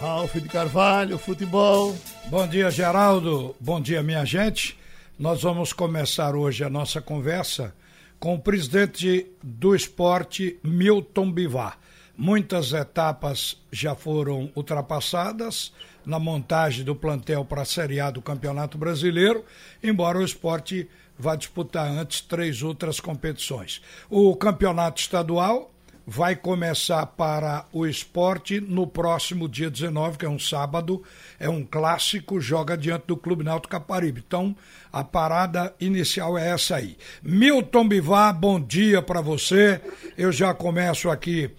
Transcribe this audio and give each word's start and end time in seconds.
Ralf 0.00 0.34
de 0.36 0.48
Carvalho, 0.48 1.18
futebol. 1.18 1.94
Bom 2.28 2.48
dia, 2.48 2.70
Geraldo. 2.70 3.54
Bom 3.60 3.78
dia, 3.78 4.02
minha 4.02 4.24
gente. 4.24 4.78
Nós 5.18 5.42
vamos 5.42 5.74
começar 5.74 6.34
hoje 6.34 6.64
a 6.64 6.70
nossa 6.70 7.02
conversa 7.02 7.74
com 8.18 8.34
o 8.34 8.38
presidente 8.38 9.26
do 9.42 9.74
esporte, 9.74 10.58
Milton 10.64 11.30
Bivar. 11.30 11.78
Muitas 12.16 12.72
etapas 12.72 13.58
já 13.70 13.94
foram 13.94 14.50
ultrapassadas 14.56 15.70
na 16.06 16.18
montagem 16.18 16.82
do 16.82 16.96
plantel 16.96 17.44
para 17.44 17.60
a 17.60 17.66
Série 17.66 18.00
A 18.00 18.10
do 18.10 18.22
Campeonato 18.22 18.78
Brasileiro, 18.78 19.44
embora 19.82 20.18
o 20.18 20.24
esporte 20.24 20.88
vá 21.18 21.36
disputar 21.36 21.86
antes 21.86 22.22
três 22.22 22.62
outras 22.62 23.00
competições. 23.00 23.82
O 24.08 24.34
campeonato 24.34 24.98
estadual 24.98 25.70
vai 26.06 26.34
começar 26.34 27.04
para 27.06 27.64
o 27.72 27.86
esporte 27.86 28.60
no 28.60 28.86
próximo 28.86 29.48
dia 29.48 29.70
19, 29.70 30.18
que 30.18 30.24
é 30.24 30.28
um 30.28 30.38
sábado, 30.38 31.02
é 31.38 31.48
um 31.48 31.64
clássico, 31.64 32.40
joga 32.40 32.76
diante 32.76 33.06
do 33.06 33.16
Clube 33.16 33.44
Náutico 33.44 33.70
Caparibe. 33.70 34.22
Então, 34.26 34.56
a 34.92 35.04
parada 35.04 35.74
inicial 35.80 36.36
é 36.36 36.50
essa 36.50 36.76
aí. 36.76 36.96
Milton 37.22 37.88
Bivar, 37.88 38.34
bom 38.34 38.60
dia 38.60 39.00
para 39.00 39.20
você. 39.20 39.80
Eu 40.16 40.32
já 40.32 40.52
começo 40.52 41.08
aqui 41.08 41.50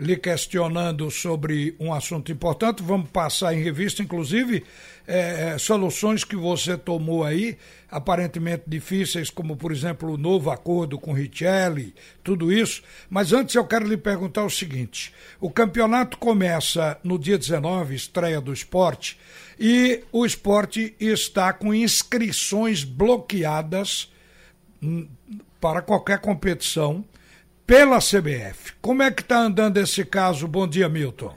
lhe 0.00 0.16
questionando 0.16 1.10
sobre 1.10 1.76
um 1.78 1.92
assunto 1.92 2.32
importante. 2.32 2.82
Vamos 2.82 3.10
passar 3.10 3.54
em 3.54 3.62
revista, 3.62 4.02
inclusive, 4.02 4.64
é, 5.06 5.58
soluções 5.58 6.24
que 6.24 6.34
você 6.34 6.76
tomou 6.76 7.22
aí, 7.22 7.58
aparentemente 7.90 8.64
difíceis, 8.66 9.28
como, 9.28 9.56
por 9.56 9.70
exemplo, 9.70 10.14
o 10.14 10.16
novo 10.16 10.50
acordo 10.50 10.98
com 10.98 11.12
Richelli, 11.12 11.94
tudo 12.24 12.50
isso. 12.50 12.82
Mas 13.10 13.32
antes 13.32 13.54
eu 13.54 13.64
quero 13.66 13.86
lhe 13.86 13.96
perguntar 13.96 14.44
o 14.44 14.50
seguinte: 14.50 15.12
o 15.38 15.50
campeonato 15.50 16.16
começa 16.16 16.98
no 17.04 17.18
dia 17.18 17.36
19, 17.36 17.94
estreia 17.94 18.40
do 18.40 18.54
esporte, 18.54 19.18
e 19.58 20.02
o 20.10 20.24
esporte 20.24 20.94
está 20.98 21.52
com 21.52 21.74
inscrições 21.74 22.84
bloqueadas 22.84 24.10
hum, 24.82 25.06
para 25.60 25.82
qualquer 25.82 26.20
competição 26.20 27.04
pela 27.70 27.98
CBF. 28.00 28.74
Como 28.82 29.00
é 29.00 29.12
que 29.12 29.22
está 29.22 29.38
andando 29.38 29.76
esse 29.76 30.04
caso? 30.04 30.48
Bom 30.48 30.66
dia, 30.66 30.88
Milton. 30.88 31.32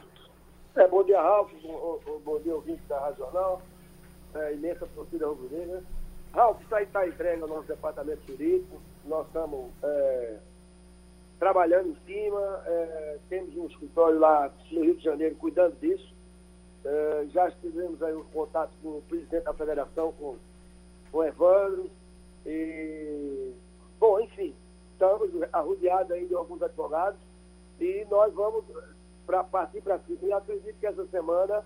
É, 0.75 0.87
bom 0.87 1.03
dia, 1.03 1.21
Ralf. 1.21 1.51
Bom, 1.61 1.99
bom 2.25 2.39
dia, 2.39 2.55
ouvinte 2.55 2.81
da 2.89 3.07
Regional. 3.07 3.61
É, 4.33 4.53
imensa 4.55 4.87
torcida 4.95 5.27
rubro-negra. 5.27 5.83
Ralf, 6.33 6.59
isso 6.59 6.73
aí 6.73 6.85
está 6.85 7.07
entregue 7.07 7.43
ao 7.43 7.47
nosso 7.47 7.67
departamento 7.67 8.19
jurídico. 8.25 8.81
Nós 9.05 9.27
estamos 9.27 9.69
é, 9.83 10.37
trabalhando 11.37 11.89
em 11.89 11.97
cima. 12.07 12.63
É, 12.65 13.17
temos 13.29 13.55
um 13.55 13.67
escritório 13.67 14.17
lá 14.17 14.51
no 14.71 14.81
Rio 14.81 14.95
de 14.95 15.03
Janeiro 15.03 15.35
cuidando 15.35 15.79
disso. 15.79 16.15
É, 16.83 17.27
já 17.31 17.51
tivemos 17.51 18.01
aí 18.01 18.15
um 18.15 18.23
contato 18.23 18.71
com 18.81 18.89
o 18.89 19.03
presidente 19.07 19.43
da 19.43 19.53
federação, 19.53 20.11
com 20.13 20.35
o 21.11 21.23
Evandro. 21.23 21.91
E, 22.43 23.51
bom, 23.99 24.19
enfim, 24.19 24.55
estamos 25.03 25.29
arrodeados 25.51 26.11
aí 26.11 26.25
de 26.25 26.33
alguns 26.33 26.61
advogados 26.61 27.19
e 27.79 28.05
nós 28.09 28.33
vamos 28.33 28.63
para 29.25 29.43
partir 29.43 29.81
para 29.81 29.99
cima. 29.99 30.19
E 30.23 30.31
acredito 30.31 30.75
que 30.79 30.87
essa 30.87 31.05
semana, 31.07 31.59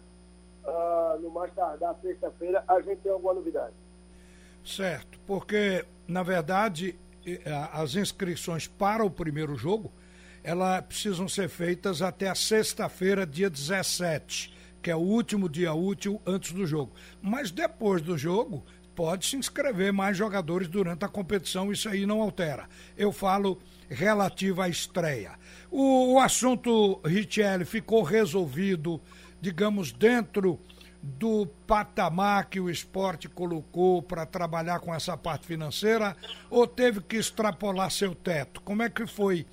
uh, 0.66 1.20
no 1.22 1.30
mais 1.30 1.54
tardar, 1.54 1.96
sexta-feira, 2.02 2.64
a 2.68 2.82
gente 2.82 3.00
tem 3.00 3.12
alguma 3.12 3.36
novidade. 3.36 3.74
Certo, 4.66 5.20
porque, 5.26 5.86
na 6.08 6.24
verdade, 6.24 6.98
as 7.72 7.96
inscrições 7.96 8.68
para 8.68 9.06
o 9.06 9.10
primeiro 9.10 9.56
jogo, 9.56 9.92
elas 10.44 10.82
precisam 10.82 11.28
ser 11.28 11.48
feitas 11.48 12.02
até 12.02 12.30
a 12.30 12.36
sexta-feira, 12.36 13.26
dia 13.26 13.50
17, 13.50 14.54
que 14.82 14.92
é 14.92 14.96
o 14.96 15.00
último 15.00 15.48
dia 15.48 15.74
útil 15.74 16.22
antes 16.26 16.52
do 16.52 16.66
jogo. 16.66 16.92
Mas 17.22 17.52
depois 17.52 18.02
do 18.02 18.18
jogo, 18.18 18.64
pode 18.98 19.28
se 19.28 19.36
inscrever 19.36 19.94
mais 19.94 20.18
jogadores 20.18 20.68
durante 20.68 21.06
a 21.06 21.08
competição, 21.08 21.72
isso 21.72 21.88
aí 21.88 22.04
não 22.04 22.20
altera. 22.20 22.68
Eu 22.98 23.12
falo 23.12 23.60
relativo 23.88 24.60
à 24.60 24.68
estreia. 24.68 25.34
O, 25.70 26.16
o 26.16 26.20
assunto, 26.20 27.00
Richelli, 27.06 27.64
ficou 27.64 28.02
resolvido, 28.02 29.00
digamos, 29.40 29.92
dentro 29.92 30.60
do 31.04 31.46
patamar 31.68 32.50
que 32.50 32.60
o 32.60 32.72
esporte 32.72 33.30
colocou 33.30 34.02
para 34.02 34.26
trabalhar 34.26 34.80
com 34.80 34.92
essa 34.92 35.16
parte 35.16 35.46
financeira 35.46 36.18
ou 36.50 36.66
teve 36.66 37.00
que 37.00 37.18
extrapolar 37.18 37.92
seu 37.92 38.16
teto? 38.16 38.60
Como 38.64 38.82
é 38.82 38.90
que 38.90 39.06
foi 39.06 39.46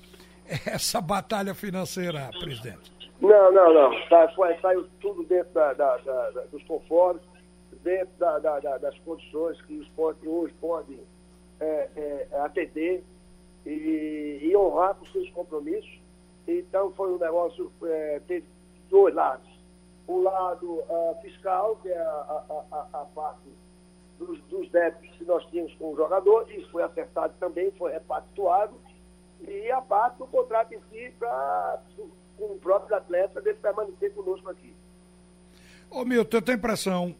essa 0.65 0.99
batalha 0.99 1.53
financeira, 1.53 2.31
presidente? 2.39 2.91
Não, 3.21 3.53
não, 3.53 3.71
não. 3.71 4.09
Tá, 4.09 4.27
saiu 4.59 4.87
tudo 4.99 5.23
dentro 5.23 5.53
da, 5.53 5.71
da, 5.73 5.97
da, 5.97 6.41
dos 6.51 6.63
conformes 6.63 7.21
dentro 7.85 8.09
da, 8.17 8.39
da, 8.39 8.59
da, 8.59 8.77
das 8.79 8.97
condições 8.99 9.61
que 9.61 9.77
o 9.77 9.83
esporte 9.83 10.27
hoje 10.27 10.51
pode 10.59 10.99
é, 11.59 11.89
é, 11.95 12.27
atender 12.39 13.03
e, 13.63 14.39
e, 14.41 14.57
honrar 14.57 14.95
com 14.95 15.05
seus 15.05 15.29
compromissos. 15.29 15.99
Então 16.47 16.91
foi 16.93 17.13
um 17.13 17.19
negócio, 17.19 17.71
é, 17.83 18.19
teve 18.27 18.47
dois 18.89 19.13
lados. 19.13 19.47
O 20.07 20.21
lado 20.21 20.71
uh, 20.81 21.17
fiscal, 21.21 21.77
que 21.81 21.89
é 21.89 21.97
a, 21.97 22.43
a, 22.49 22.63
a, 22.71 23.01
a 23.01 23.05
parte 23.05 23.49
dos, 24.19 24.39
dos, 24.43 24.69
débitos 24.69 25.17
que 25.17 25.25
nós 25.25 25.43
tínhamos 25.47 25.73
com 25.75 25.93
o 25.93 25.95
jogador, 25.95 26.47
isso 26.51 26.69
foi 26.71 26.83
acertado 26.83 27.33
também, 27.39 27.71
foi 27.71 27.91
repactuado, 27.91 28.73
e 29.41 29.71
a 29.71 29.81
parte 29.81 30.17
do 30.17 30.27
contrato 30.27 30.73
em 30.73 30.79
si 30.91 31.11
para 31.17 31.81
com 32.37 32.45
o 32.45 32.59
próprio 32.59 32.97
atleta 32.97 33.41
dele 33.41 33.57
permanecer 33.59 34.13
conosco 34.13 34.47
aqui. 34.49 34.75
Ô 35.89 36.05
Milton, 36.05 36.37
eu 36.37 36.41
tenho 36.41 36.57
a 36.57 36.59
impressão 36.59 37.15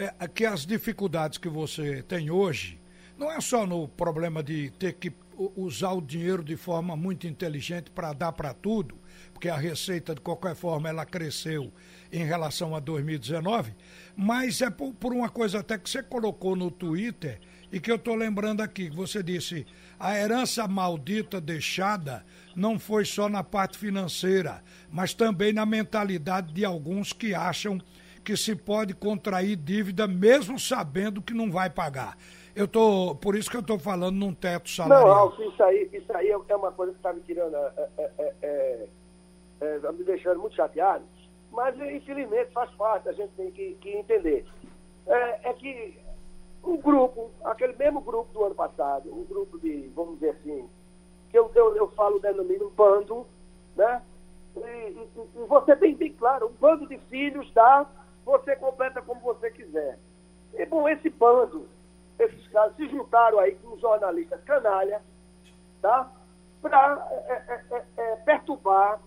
é, 0.00 0.28
que 0.28 0.46
as 0.46 0.64
dificuldades 0.64 1.36
que 1.36 1.48
você 1.48 2.02
tem 2.02 2.30
hoje 2.30 2.80
não 3.18 3.30
é 3.30 3.38
só 3.38 3.66
no 3.66 3.86
problema 3.86 4.42
de 4.42 4.70
ter 4.70 4.94
que 4.94 5.12
usar 5.56 5.92
o 5.92 6.00
dinheiro 6.00 6.42
de 6.42 6.56
forma 6.56 6.96
muito 6.96 7.26
inteligente 7.26 7.90
para 7.90 8.14
dar 8.14 8.32
para 8.32 8.54
tudo, 8.54 8.96
porque 9.34 9.48
a 9.50 9.56
receita 9.56 10.14
de 10.14 10.20
qualquer 10.22 10.54
forma 10.54 10.88
ela 10.88 11.04
cresceu 11.04 11.70
em 12.10 12.24
relação 12.24 12.74
a 12.74 12.80
2019, 12.80 13.74
mas 14.16 14.62
é 14.62 14.70
por, 14.70 14.94
por 14.94 15.12
uma 15.12 15.28
coisa 15.28 15.60
até 15.60 15.76
que 15.76 15.88
você 15.88 16.02
colocou 16.02 16.56
no 16.56 16.70
Twitter 16.70 17.38
e 17.70 17.78
que 17.78 17.90
eu 17.90 17.96
estou 17.96 18.14
lembrando 18.14 18.62
aqui, 18.62 18.88
que 18.88 18.96
você 18.96 19.22
disse, 19.22 19.66
a 19.98 20.16
herança 20.16 20.66
maldita 20.66 21.40
deixada 21.40 22.24
não 22.56 22.78
foi 22.78 23.04
só 23.04 23.28
na 23.28 23.44
parte 23.44 23.76
financeira, 23.76 24.62
mas 24.90 25.12
também 25.12 25.52
na 25.52 25.66
mentalidade 25.66 26.52
de 26.52 26.64
alguns 26.64 27.12
que 27.12 27.34
acham 27.34 27.80
que 28.24 28.36
se 28.36 28.54
pode 28.54 28.94
contrair 28.94 29.56
dívida 29.56 30.06
mesmo 30.06 30.58
sabendo 30.58 31.22
que 31.22 31.34
não 31.34 31.50
vai 31.50 31.70
pagar. 31.70 32.16
Eu 32.54 32.66
tô, 32.66 33.14
por 33.14 33.34
isso 33.34 33.50
que 33.50 33.56
eu 33.56 33.60
estou 33.60 33.78
falando 33.78 34.16
num 34.16 34.34
teto 34.34 34.68
salarial. 34.68 35.34
Não, 35.38 35.48
isso 35.48 35.62
aí, 35.62 35.88
isso 35.92 36.16
aí 36.16 36.28
é 36.30 36.56
uma 36.56 36.72
coisa 36.72 36.92
que 36.92 36.98
está 36.98 37.12
me 37.12 37.20
tirando, 37.20 37.54
é, 37.54 37.88
é, 37.98 38.10
é, 38.18 38.34
é, 38.42 38.88
é 39.60 39.78
tá 39.78 39.92
me 39.92 40.04
deixando 40.04 40.40
muito 40.40 40.56
chateado, 40.56 41.04
mas 41.52 41.78
infelizmente 41.80 42.52
faz 42.52 42.70
parte, 42.72 43.08
a 43.08 43.12
gente 43.12 43.32
tem 43.36 43.50
que, 43.50 43.74
que 43.80 43.90
entender. 43.90 44.44
É, 45.06 45.50
é 45.50 45.52
que 45.54 45.98
um 46.64 46.76
grupo, 46.76 47.30
aquele 47.44 47.74
mesmo 47.74 48.00
grupo 48.00 48.32
do 48.32 48.44
ano 48.44 48.54
passado, 48.54 49.12
um 49.12 49.24
grupo 49.24 49.58
de, 49.58 49.90
vamos 49.94 50.14
dizer 50.14 50.30
assim, 50.30 50.68
que 51.30 51.38
eu, 51.38 51.50
eu, 51.54 51.76
eu 51.76 51.88
falo, 51.92 52.18
denomino 52.18 52.70
bando, 52.70 53.26
né? 53.76 54.02
E, 54.56 54.60
e, 54.60 55.08
e 55.36 55.46
você 55.46 55.76
tem 55.76 55.94
bem 55.94 56.12
claro, 56.12 56.48
um 56.48 56.52
bando 56.60 56.86
de 56.86 56.98
filhos 57.08 57.50
da 57.52 57.86
você 58.24 58.56
completa 58.56 59.02
como 59.02 59.20
você 59.20 59.50
quiser. 59.50 59.98
E, 60.54 60.66
bom, 60.66 60.88
esse 60.88 61.08
bando, 61.10 61.68
esses 62.18 62.46
caras 62.48 62.74
se 62.76 62.88
juntaram 62.88 63.38
aí 63.38 63.54
com 63.56 63.74
os 63.74 63.80
jornalistas 63.80 64.42
canalha, 64.44 65.00
tá? 65.80 66.10
Para 66.60 67.06
é, 67.10 67.32
é, 67.32 67.64
é, 67.70 67.84
é, 67.96 68.16
perturbar. 68.16 69.00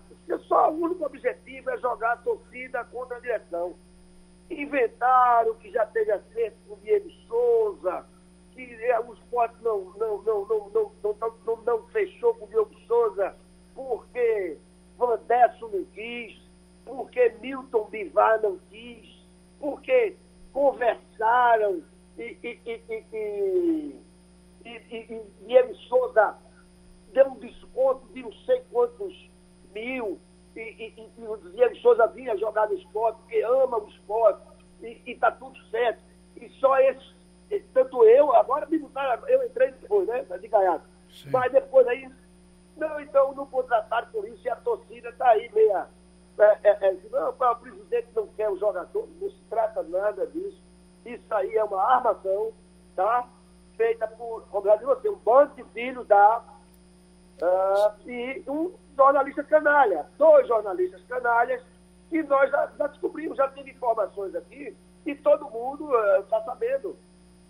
Só 0.48 0.72
o 0.72 0.82
único 0.82 1.06
objetivo 1.06 1.70
é 1.70 1.78
jogar 1.78 2.14
a 2.14 2.18
torcida 2.18 2.84
contra 2.86 3.18
a 3.18 3.20
direção. 3.20 3.76
Inventaram 4.50 5.54
que 5.56 5.70
já 5.72 5.86
teve 5.86 6.12
acerto 6.12 6.58
com 6.68 6.74
o 6.74 6.78
Diego 6.78 7.10
Souza, 7.28 8.06
que 8.52 8.62
é, 8.62 9.00
o 9.00 9.14
esporte 9.14 9.56
não, 9.62 9.92
não, 9.98 10.22
não, 10.24 10.46
não, 10.46 10.70
não, 10.70 10.92
não, 11.04 11.34
não, 11.46 11.58
não 11.58 11.84
fechou 11.88 12.34
com 12.36 12.46
o 12.46 12.48
Diego 12.48 12.74
Souza 12.88 13.36
porque 13.76 14.58
Vandesso 14.98 15.68
não 15.68 15.84
quis, 15.86 16.40
porque 16.86 17.36
Milton 17.42 17.86
Bivar 17.86 18.42
não 18.42 18.58
quis, 18.70 19.10
porque 19.60 20.16
conversaram 20.52 21.82
e, 22.18 22.38
e, 22.44 22.60
e, 22.66 23.06
e, 23.12 23.96
e, 24.66 25.22
e 25.48 25.56
ele 25.56 25.74
Souza 25.88 26.38
deu 27.14 27.28
um 27.28 27.40
desconto 27.40 28.06
de 28.14 28.24
não 28.24 28.34
sei 28.46 28.62
quantos 28.72 29.30
mil, 29.74 30.20
e, 30.56 30.60
e, 30.60 30.94
e, 30.98 31.22
e 31.22 31.28
o 31.28 31.38
Diego 31.38 31.76
Souza 31.78 32.08
vinha 32.08 32.38
jogar 32.38 32.68
no 32.68 32.76
esporte, 32.76 33.18
porque 33.18 33.42
ama 33.42 33.78
o 33.78 33.88
esporte, 33.88 34.42
e 34.82 35.02
está 35.06 35.32
tudo 35.32 35.58
certo. 35.70 36.02
E 36.36 36.50
só 36.60 36.78
esse, 36.80 37.14
tanto 37.74 38.04
eu, 38.04 38.36
agora 38.36 38.66
me 38.66 38.78
botaram, 38.78 39.28
eu 39.28 39.44
entrei 39.44 39.72
depois, 39.72 40.08
né? 40.08 40.26
De 40.40 40.48
ganhar. 40.48 40.84
Mas 41.32 41.52
depois 41.52 41.88
aí, 41.88 42.10
não, 42.76 43.00
então 43.00 43.34
não 43.34 43.46
contrataram 43.46 44.08
por 44.12 44.28
isso, 44.28 44.46
e 44.46 44.50
a 44.50 44.56
torcida 44.56 45.10
está 45.10 45.30
aí 45.30 45.50
meia 45.54 45.88
é, 46.40 46.60
é, 46.64 46.88
é, 46.88 46.98
não, 47.12 47.30
o 47.30 47.56
presidente 47.56 48.08
não 48.16 48.28
quer 48.28 48.50
o 48.50 48.58
jogador, 48.58 49.08
não 49.22 49.30
se 49.30 49.42
trata 49.50 49.84
nada 49.84 50.26
disso. 50.28 50.62
Isso 51.06 51.34
aí 51.34 51.56
é 51.56 51.64
uma 51.64 51.82
armação, 51.82 52.52
tá? 52.96 53.28
Feita 53.78 54.08
por, 54.08 54.44
como 54.50 54.66
já 54.66 54.76
disse 54.78 55.10
um 55.10 55.16
bando 55.18 55.54
de 55.56 55.64
filhos 55.66 56.08
da. 56.08 56.44
Uh, 57.42 58.10
e 58.10 58.44
um 58.48 58.72
jornalista 58.96 59.44
canalha, 59.44 60.06
dois 60.18 60.48
jornalistas 60.48 61.02
canalhas, 61.08 61.62
que 62.10 62.22
nós 62.24 62.50
já, 62.50 62.72
já 62.78 62.88
descobrimos, 62.88 63.38
já 63.38 63.48
teve 63.50 63.72
informações 63.72 64.36
aqui, 64.36 64.76
e 65.06 65.16
todo 65.16 65.50
mundo 65.50 65.90
está 66.20 66.40
uh, 66.40 66.46
sabendo 66.46 66.96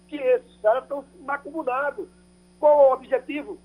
que 0.08 0.16
esses 0.16 0.62
caras 0.62 0.84
estão 0.84 1.06
macumunados 1.22 2.08
com 2.60 2.68
o 2.68 2.94
objetivo 2.94 3.60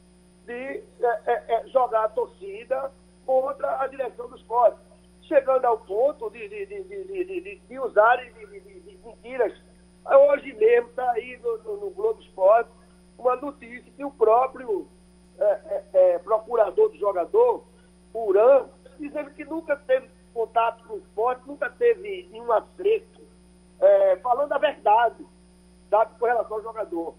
de 0.44 0.82
é, 1.26 1.62
jogar 1.68 2.04
a 2.04 2.08
torcida 2.08 2.90
contra 3.24 3.80
a 3.80 3.86
direção 3.86 4.28
do 4.28 4.36
esporte, 4.36 4.78
chegando 5.28 5.64
ao 5.66 5.78
ponto 5.78 6.30
de, 6.30 6.48
de, 6.48 6.66
de, 6.66 7.60
de, 7.68 7.78
usarem 7.78 8.32
de, 8.32 8.98
mentiras. 9.04 9.52
Hoje 10.04 10.52
mesmo 10.54 10.88
está 10.88 11.10
aí 11.12 11.38
no, 11.42 11.58
no, 11.58 11.76
no, 11.76 11.90
Globo 11.90 12.20
Esporte 12.22 12.70
uma 13.18 13.36
notícia 13.36 13.92
que 13.94 14.04
o 14.04 14.10
próprio 14.10 14.88
é, 15.38 15.44
é, 15.44 15.84
é, 15.92 16.18
procurador 16.18 16.88
do 16.88 16.96
jogador, 16.96 17.64
Uran, 18.14 18.68
dizendo 18.98 19.30
que 19.32 19.44
nunca 19.44 19.76
teve 19.76 20.08
contato 20.32 20.86
com 20.86 20.94
o 20.94 20.98
esporte, 20.98 21.46
nunca 21.46 21.68
teve 21.68 22.28
nenhum 22.30 22.50
acerto, 22.52 23.20
falando 24.22 24.52
a 24.52 24.58
verdade, 24.58 25.26
sabe, 25.90 26.18
com 26.18 26.26
relação 26.26 26.56
ao 26.56 26.62
jogador. 26.62 27.14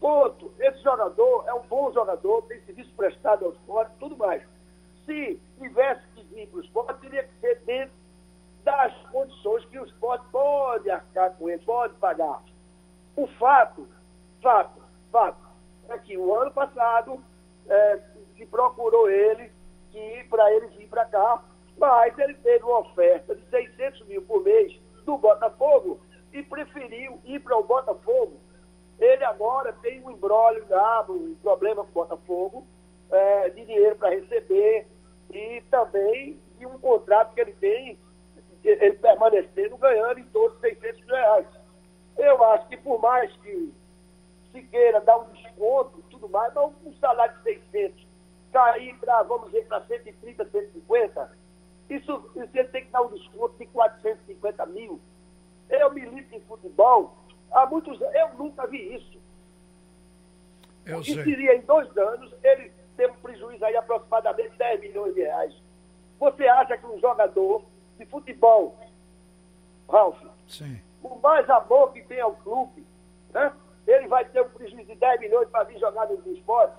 Ponto. 0.00 0.50
Esse 0.58 0.82
jogador 0.82 1.44
é 1.46 1.54
um 1.54 1.62
bom 1.62 1.92
jogador, 1.92 2.42
tem 2.42 2.60
serviço 2.62 2.90
prestado 2.96 3.44
ao 3.44 3.52
esporte, 3.52 3.92
tudo 3.98 4.16
mais. 4.16 4.42
Se 5.10 5.40
tivesse 5.58 6.06
que 6.14 6.22
vir 6.32 6.46
para 6.46 6.58
o 6.58 6.62
esporte, 6.62 7.00
teria 7.00 7.24
que 7.24 7.34
ser 7.40 7.56
dentro 7.66 7.92
das 8.62 8.94
condições 9.10 9.64
que 9.64 9.80
o 9.80 9.84
esporte 9.84 10.24
pode 10.30 10.88
arcar 10.88 11.36
com 11.36 11.50
ele, 11.50 11.60
pode 11.64 11.94
pagar. 11.94 12.40
O 13.16 13.26
fato, 13.26 13.88
fato, 14.40 14.80
fato, 15.10 15.48
é 15.88 15.98
que 15.98 16.16
o 16.16 16.32
ano 16.32 16.52
passado 16.52 17.20
é, 17.68 18.00
se 18.36 18.46
procurou 18.46 19.10
ele 19.10 19.50
que 19.90 20.24
para 20.30 20.48
ele 20.54 20.68
vir 20.68 20.88
para 20.88 21.04
cá, 21.06 21.42
mas 21.76 22.16
ele 22.16 22.34
teve 22.34 22.62
uma 22.62 22.78
oferta 22.78 23.34
de 23.34 23.44
600 23.50 24.06
mil 24.06 24.22
por 24.22 24.44
mês 24.44 24.78
do 25.04 25.18
Botafogo 25.18 25.98
e 26.32 26.40
preferiu 26.44 27.20
ir 27.24 27.40
para 27.40 27.58
o 27.58 27.64
Botafogo 27.64 28.38
ele 29.00 29.24
agora 29.24 29.72
tem 29.80 30.04
um 30.04 30.10
embrólio 30.10 30.62
um 31.08 31.34
problema 31.36 31.82
com 31.84 31.90
o 31.90 32.04
Botafogo, 32.04 32.66
é, 33.10 33.48
de 33.48 33.64
dinheiro 33.64 33.96
para 33.96 34.10
receber 34.10 34.86
e 35.32 35.62
também 35.70 36.40
de 36.58 36.66
um 36.66 36.78
contrato 36.78 37.34
que 37.34 37.40
ele 37.40 37.52
tem, 37.54 37.98
ele 38.62 38.92
permanecendo 38.94 39.76
ganhando 39.76 40.20
em 40.20 40.24
torno 40.26 40.54
de 40.56 40.60
600 40.62 41.04
mil 41.04 41.14
reais. 41.14 41.46
Eu 42.18 42.44
acho 42.44 42.68
que 42.68 42.76
por 42.76 43.00
mais 43.00 43.34
que 43.36 43.72
se 44.52 44.62
queira 44.64 45.00
dar 45.00 45.18
um 45.18 45.32
desconto 45.32 46.02
tudo 46.10 46.28
mais, 46.28 46.52
mas 46.52 46.72
um 46.84 46.92
salário 46.94 47.36
de 47.38 47.42
600 47.44 48.10
cair 48.52 48.98
para, 48.98 49.22
vamos 49.22 49.46
dizer, 49.46 49.66
para 49.66 49.80
130, 49.86 50.44
150, 50.44 51.38
isso, 51.88 52.30
isso 52.36 52.48
ele 52.54 52.68
tem 52.68 52.84
que 52.84 52.90
dar 52.90 53.02
um 53.02 53.12
desconto 53.12 53.56
de 53.58 53.66
450 53.66 54.66
mil. 54.66 55.00
Eu 55.68 55.92
milito 55.92 56.34
em 56.34 56.40
futebol, 56.40 57.16
há 57.52 57.66
muitos 57.66 58.00
anos. 58.02 58.14
Eu 58.14 58.34
nunca 58.34 58.66
vi 58.66 58.94
isso. 58.94 59.20
Eu 60.84 61.00
que 61.00 61.14
sei. 61.14 61.24
seria 61.24 61.54
em 61.54 61.60
dois 61.62 61.96
anos 61.96 62.34
ele 62.42 62.72
ter 63.00 63.10
um 63.10 63.14
prejuízo 63.14 63.64
aí 63.64 63.74
aproximadamente 63.76 64.50
10 64.58 64.80
milhões 64.80 65.14
de 65.14 65.22
reais. 65.22 65.54
Você 66.18 66.46
acha 66.46 66.76
que 66.76 66.84
um 66.86 67.00
jogador 67.00 67.62
de 67.98 68.04
futebol, 68.04 68.76
Ralf, 69.88 70.18
Sim. 70.46 70.78
o 71.02 71.16
mais 71.16 71.48
amor 71.48 71.92
que 71.94 72.02
tem 72.02 72.20
ao 72.20 72.34
clube, 72.36 72.86
né? 73.32 73.50
ele 73.86 74.06
vai 74.06 74.26
ter 74.26 74.42
um 74.42 74.48
prejuízo 74.50 74.86
de 74.86 74.94
10 74.96 75.18
milhões 75.20 75.48
para 75.48 75.64
vir 75.64 75.78
jogar 75.78 76.06
no 76.08 76.32
esporte? 76.34 76.74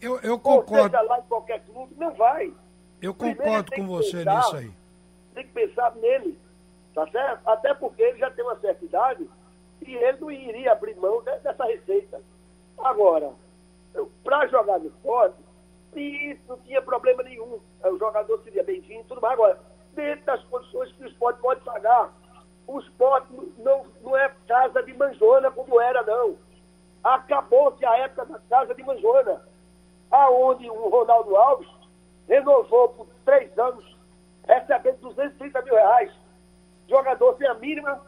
Eu, 0.00 0.18
eu 0.22 0.32
Ou 0.32 0.40
concordo. 0.40 0.90
seja 0.96 1.02
lá 1.02 1.20
em 1.20 1.22
qualquer 1.22 1.60
clube? 1.66 1.94
Não 1.96 2.12
vai. 2.14 2.52
Eu 3.00 3.14
concordo 3.14 3.70
com 3.70 3.86
você 3.86 4.18
pensar- 4.18 4.36
nisso 4.38 4.56
aí. 4.56 4.70
Tem 5.34 5.44
que 5.46 5.52
pensar 5.52 5.94
nele, 5.96 6.36
tá 6.94 7.06
certo? 7.08 7.48
Até 7.48 7.74
porque 7.74 8.02
ele 8.02 8.18
já 8.18 8.30
tem 8.32 8.44
uma 8.44 8.58
certa 8.58 8.84
idade 8.84 9.28
e 9.86 9.94
ele 9.94 10.18
não 10.20 10.30
iria 10.32 10.72
abrir 10.72 10.96
mão 10.96 11.22
de- 11.22 11.38
dessa 11.38 11.64
receita. 11.64 12.20
Agora, 12.78 13.30
para 14.24 14.46
jogar 14.48 14.78
no 14.80 14.88
esporte, 14.88 15.36
isso 16.00 16.42
não 16.48 16.58
tinha 16.58 16.82
problema 16.82 17.22
nenhum. 17.22 17.60
O 17.82 17.98
jogador 17.98 18.40
seria 18.42 18.62
bem-vindo 18.64 19.00
e 19.00 19.04
tudo 19.04 19.20
mais. 19.20 19.34
Agora, 19.34 19.58
dentro 19.94 20.24
das 20.24 20.42
condições 20.44 20.92
que 20.92 21.04
o 21.04 21.06
esporte 21.06 21.40
pode 21.40 21.60
pagar. 21.60 22.12
O 22.66 22.80
esporte 22.80 23.28
não, 23.58 23.86
não 24.02 24.16
é 24.16 24.32
casa 24.46 24.82
de 24.82 24.94
manjona 24.94 25.50
como 25.50 25.80
era, 25.80 26.02
não. 26.02 26.36
Acabou-se 27.02 27.84
a 27.84 27.98
época 27.98 28.24
da 28.24 28.38
casa 28.48 28.74
de 28.74 28.82
manjona, 28.82 29.42
aonde 30.10 30.68
o 30.70 30.88
Ronaldo 30.88 31.36
Alves 31.36 31.68
renovou 32.26 32.88
por 32.90 33.06
três 33.24 33.56
anos, 33.58 33.84
recebendo 34.46 35.00
230 35.00 35.62
mil 35.62 35.74
reais. 35.74 36.12
Jogador 36.88 37.36
sem 37.36 37.46
a 37.46 37.54
mínima, 37.54 38.00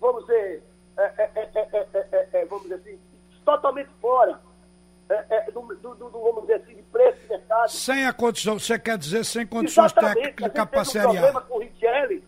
vamos 0.00 0.24
dizer, 0.26 0.62
é, 0.96 1.02
é, 1.02 1.30
é, 1.34 1.50
é, 1.54 1.88
é, 1.92 2.08
é, 2.12 2.28
é, 2.32 2.44
vamos 2.46 2.64
dizer 2.64 2.76
assim, 2.76 2.98
totalmente 3.44 3.90
fora 4.00 4.38
é, 5.14 5.48
é, 5.48 5.50
do, 5.50 5.60
do, 5.62 5.94
do, 5.94 6.10
vamos 6.10 6.42
dizer 6.42 6.54
assim, 6.54 6.74
de 6.74 6.82
preço 6.82 7.20
de 7.20 7.28
mercado. 7.28 7.68
Sem 7.68 8.06
a 8.06 8.12
condição, 8.12 8.58
você 8.58 8.78
quer 8.78 8.98
dizer 8.98 9.24
sem 9.24 9.46
condições 9.46 9.92
técnicas 9.92 10.16
A 10.16 10.24
gente 10.24 10.68
para 10.68 10.84
teve 10.84 10.98
um 10.98 11.10
problema 11.12 11.40
com 11.42 11.54
o 11.54 11.58
Richelli, 11.60 12.24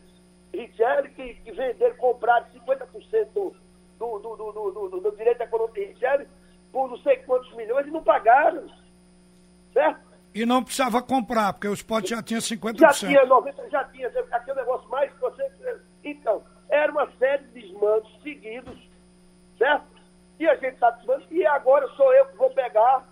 Richelli 0.52 1.08
que, 1.10 1.34
que 1.34 1.52
venderam, 1.52 1.96
compraram 1.96 2.46
50% 2.54 3.26
do, 3.34 3.54
do, 3.98 4.18
do, 4.18 4.36
do, 4.36 4.88
do, 4.90 5.00
do, 5.00 5.16
direito 5.16 5.42
econômico 5.42 5.74
de 5.74 5.84
Richelli 5.86 6.28
por 6.72 6.90
não 6.90 6.98
sei 6.98 7.16
quantos 7.18 7.52
milhões 7.54 7.86
e 7.86 7.90
não 7.90 8.02
pagaram. 8.02 8.66
Certo? 9.72 10.00
E 10.34 10.44
não 10.44 10.62
precisava 10.62 11.02
comprar, 11.02 11.52
porque 11.54 11.68
o 11.68 11.72
esporte 11.72 12.10
já 12.10 12.22
tinha 12.22 12.40
50%. 12.40 12.78
Já 12.78 12.92
tinha 12.92 13.24
90, 13.24 13.70
já 13.70 13.84
tinha 13.84 14.08
aquele 14.30 14.56
negócio 14.58 14.88
mais 14.90 15.10
que 15.10 15.20
você. 15.20 15.50
Então, 16.04 16.42
era 16.68 16.92
uma 16.92 17.10
série 17.18 17.44
de 17.44 17.62
desmandos 17.62 18.22
seguidos, 18.22 18.78
certo? 19.56 19.95
E 20.38 20.46
a 20.48 20.54
gente 20.56 20.74
está 20.74 20.90
desmando, 20.90 21.24
e 21.30 21.46
agora 21.46 21.88
sou 21.96 22.12
eu 22.14 22.26
que 22.26 22.36
vou 22.36 22.50
pegar, 22.50 23.04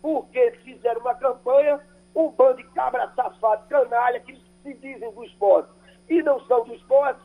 porque 0.00 0.52
fizeram 0.64 1.00
uma 1.00 1.14
campanha, 1.14 1.80
um 2.14 2.28
bando 2.30 2.58
de 2.58 2.64
cabra 2.70 3.10
safado, 3.16 3.66
canalha, 3.68 4.20
que 4.20 4.34
se 4.62 4.74
dizem 4.74 5.10
do 5.12 5.24
esporte 5.24 5.70
e 6.08 6.22
não 6.22 6.40
são 6.46 6.64
do 6.64 6.74
esporte, 6.74 7.20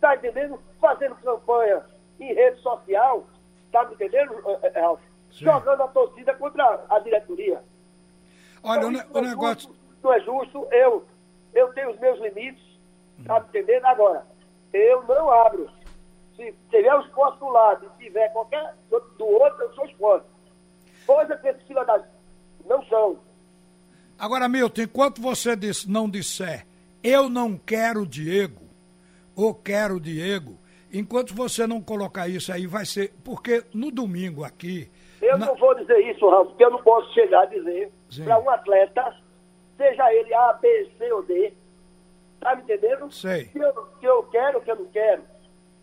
tá 0.00 0.14
entendendo? 0.16 0.60
Fazendo 0.80 1.14
campanha 1.16 1.84
em 2.20 2.32
rede 2.34 2.60
social, 2.60 3.26
tá 3.72 3.84
me 3.84 3.94
entendendo, 3.94 4.34
eh, 4.46 4.70
eh, 4.74 4.80
Ralf? 4.80 5.00
Sim. 5.30 5.44
Jogando 5.46 5.82
a 5.82 5.88
torcida 5.88 6.34
contra 6.34 6.84
a 6.88 6.98
diretoria. 7.00 7.62
Olha, 8.62 8.78
Então, 8.86 8.88
o 8.88 8.92
não 9.14 9.20
é 9.20 9.30
negócio. 9.30 9.68
justo, 9.68 9.76
não 10.02 10.12
é 10.12 10.20
justo, 10.20 10.68
eu, 10.70 11.04
eu 11.52 11.72
tenho 11.74 11.90
os 11.90 11.98
meus 12.00 12.18
limites, 12.20 12.62
tá 13.26 13.40
me 13.40 13.46
entendendo? 13.48 13.84
Agora, 13.86 14.24
eu 14.72 15.02
não 15.04 15.30
abro. 15.30 15.68
Se 16.36 16.52
tiver 16.70 16.94
o 16.94 17.00
esporte 17.02 17.38
do 17.38 17.48
lado 17.48 17.90
e 18.00 18.04
tiver 18.04 18.28
qualquer 18.32 18.74
do, 18.90 19.24
outro, 19.26 19.62
eu 19.62 19.72
sou 19.74 19.86
esporte. 19.86 20.26
Coisa 21.06 21.36
que 21.36 21.48
esses 21.48 21.62
filhos 21.62 21.86
não 22.66 22.84
são. 22.86 23.18
Agora, 24.18 24.48
Milton, 24.48 24.82
enquanto 24.82 25.20
você 25.20 25.54
diz- 25.56 25.86
não 25.86 26.08
disser 26.08 26.66
eu 27.02 27.28
não 27.28 27.58
quero 27.58 28.00
o 28.02 28.06
Diego, 28.06 28.62
ou 29.36 29.54
quero 29.54 29.96
o 29.96 30.00
Diego, 30.00 30.58
enquanto 30.90 31.34
você 31.34 31.66
não 31.66 31.82
colocar 31.82 32.26
isso 32.28 32.50
aí, 32.50 32.66
vai 32.66 32.86
ser. 32.86 33.12
Porque 33.22 33.62
no 33.74 33.90
domingo 33.90 34.42
aqui. 34.42 34.90
Eu 35.20 35.36
na- 35.36 35.46
não 35.46 35.56
vou 35.56 35.74
dizer 35.74 35.98
isso, 36.10 36.26
Ralf, 36.30 36.48
porque 36.48 36.64
eu 36.64 36.70
não 36.70 36.82
posso 36.82 37.12
chegar 37.12 37.42
a 37.42 37.46
dizer 37.46 37.92
para 38.24 38.38
um 38.40 38.48
atleta, 38.48 39.14
seja 39.76 40.12
ele 40.14 40.32
A, 40.32 40.54
B, 40.54 40.90
C 40.96 41.12
ou 41.12 41.22
D, 41.24 41.52
tá 42.40 42.56
me 42.56 42.62
entendendo? 42.62 43.10
Sei. 43.12 43.44
Que 43.46 43.58
eu, 43.58 43.72
que 44.00 44.06
eu 44.06 44.22
quero, 44.24 44.60
que 44.62 44.70
eu 44.70 44.76
não 44.76 44.86
quero. 44.86 45.22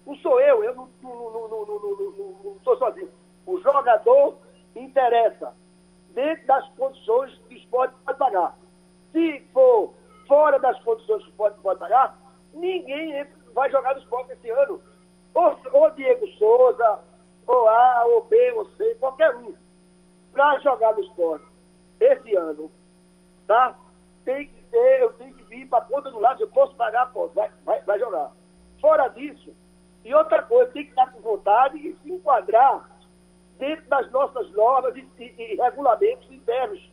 Não 0.06 0.16
sou 0.18 0.40
eu, 0.40 0.64
eu 0.64 0.76
não, 0.76 0.90
não, 1.02 1.48
não, 1.48 1.66
não, 1.66 2.60
sou 2.64 2.78
sozinho. 2.78 3.10
O 3.46 3.60
jogador 3.62 4.38
interessa 4.76 5.54
dentro 6.14 6.46
das 6.48 6.68
condições 6.70 7.38
que 7.48 7.56
o 7.56 7.58
esporte 7.58 7.96
pode 8.06 8.18
pagar. 8.18 8.58
Se 9.12 9.42
for 9.54 9.94
fora 10.28 10.60
das 10.60 10.82
condições 10.84 11.24
que 11.24 11.30
o 11.30 11.32
esporte 11.32 11.60
pode 11.62 11.80
pagar, 11.80 12.18
ninguém 12.54 13.26
vai 13.54 13.70
jogar 13.70 13.94
no 13.94 14.02
esporte 14.02 14.32
esse 14.32 14.50
ano. 14.50 14.82
Ou, 15.34 15.58
ou 15.74 15.92
Diego 15.92 16.28
Souza, 16.38 17.00
ou 17.48 17.68
A, 17.68 18.06
ou 18.06 18.24
B, 18.26 18.52
ou 18.54 18.66
C, 18.72 18.96
qualquer 18.96 19.36
um. 19.36 19.54
Para 20.32 20.60
jogar 20.60 20.94
no 20.94 21.02
esporte 21.02 21.46
esse 22.00 22.36
ano, 22.36 22.72
tá? 23.48 23.78
Tem 24.26 24.48
que 24.48 24.64
ter, 24.64 25.02
eu 25.02 25.14
tenho 25.14 25.34
que 25.34 25.44
vir 25.44 25.68
para 25.68 25.80
a 25.80 25.86
ponta 25.86 26.10
do 26.10 26.20
lado, 26.20 26.42
eu 26.42 26.48
posso 26.48 26.74
pagar, 26.76 27.12
posso, 27.12 27.34
vai, 27.34 27.52
vai, 27.64 27.82
vai 27.82 28.00
jogar. 28.00 28.32
Fora 28.80 29.08
disso, 29.10 29.54
e 30.04 30.14
outra 30.14 30.42
coisa, 30.44 30.72
tem 30.72 30.84
que 30.84 30.90
estar 30.90 31.12
com 31.12 31.20
vontade 31.22 31.78
e 31.78 31.96
se 32.02 32.12
enquadrar 32.12 32.90
dentro 33.60 33.88
das 33.90 34.10
nossas 34.12 34.50
normas 34.52 34.96
e, 34.96 35.08
e- 35.20 35.36
e 35.38 35.56
regulamentos 35.56 36.32
internos 36.32 36.92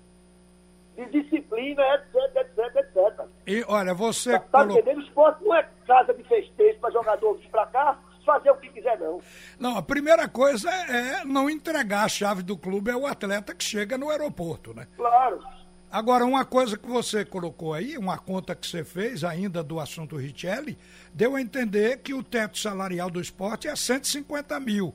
de 0.97 1.07
disciplina, 1.07 1.83
etc, 1.95 2.37
etc, 2.37 2.77
etc. 2.77 3.27
E 3.47 3.65
olha, 3.69 3.95
você. 3.95 4.33
Tá, 4.33 4.41
tá 4.41 4.65
entendendo? 4.65 4.99
O 4.99 5.03
esporte 5.03 5.45
não 5.45 5.55
é 5.55 5.69
casa 5.87 6.13
de 6.13 6.23
festejo 6.25 6.79
para 6.81 6.91
jogador 6.91 7.35
vir 7.39 7.49
para 7.51 7.67
cá 7.67 7.99
fazer 8.27 8.51
o 8.51 8.57
que 8.57 8.69
quiser, 8.69 8.99
não. 8.99 9.23
Não, 9.59 9.79
a 9.79 9.83
primeira 9.83 10.29
coisa 10.29 10.69
é 10.71 11.25
não 11.25 11.49
entregar 11.49 12.05
a 12.05 12.09
chave 12.09 12.43
do 12.43 12.59
clube 12.59 12.91
ao 12.91 13.07
atleta 13.07 13.55
que 13.55 13.65
chega 13.65 13.97
no 13.97 14.11
aeroporto, 14.11 14.75
né? 14.75 14.87
Claro. 14.99 15.41
Agora, 15.91 16.27
uma 16.27 16.45
coisa 16.45 16.77
que 16.77 16.87
você 16.87 17.25
colocou 17.25 17.73
aí, 17.73 17.97
uma 17.97 18.19
conta 18.19 18.55
que 18.55 18.67
você 18.67 18.85
fez 18.85 19.25
ainda 19.25 19.63
do 19.63 19.81
assunto 19.81 20.17
Richelli, 20.17 20.77
deu 21.15 21.35
a 21.35 21.41
entender 21.41 21.99
que 21.99 22.13
o 22.13 22.23
teto 22.23 22.59
salarial 22.59 23.11
do 23.11 23.21
esporte 23.21 23.69
é 23.69 23.75
150 23.75 24.61
mil, 24.61 24.95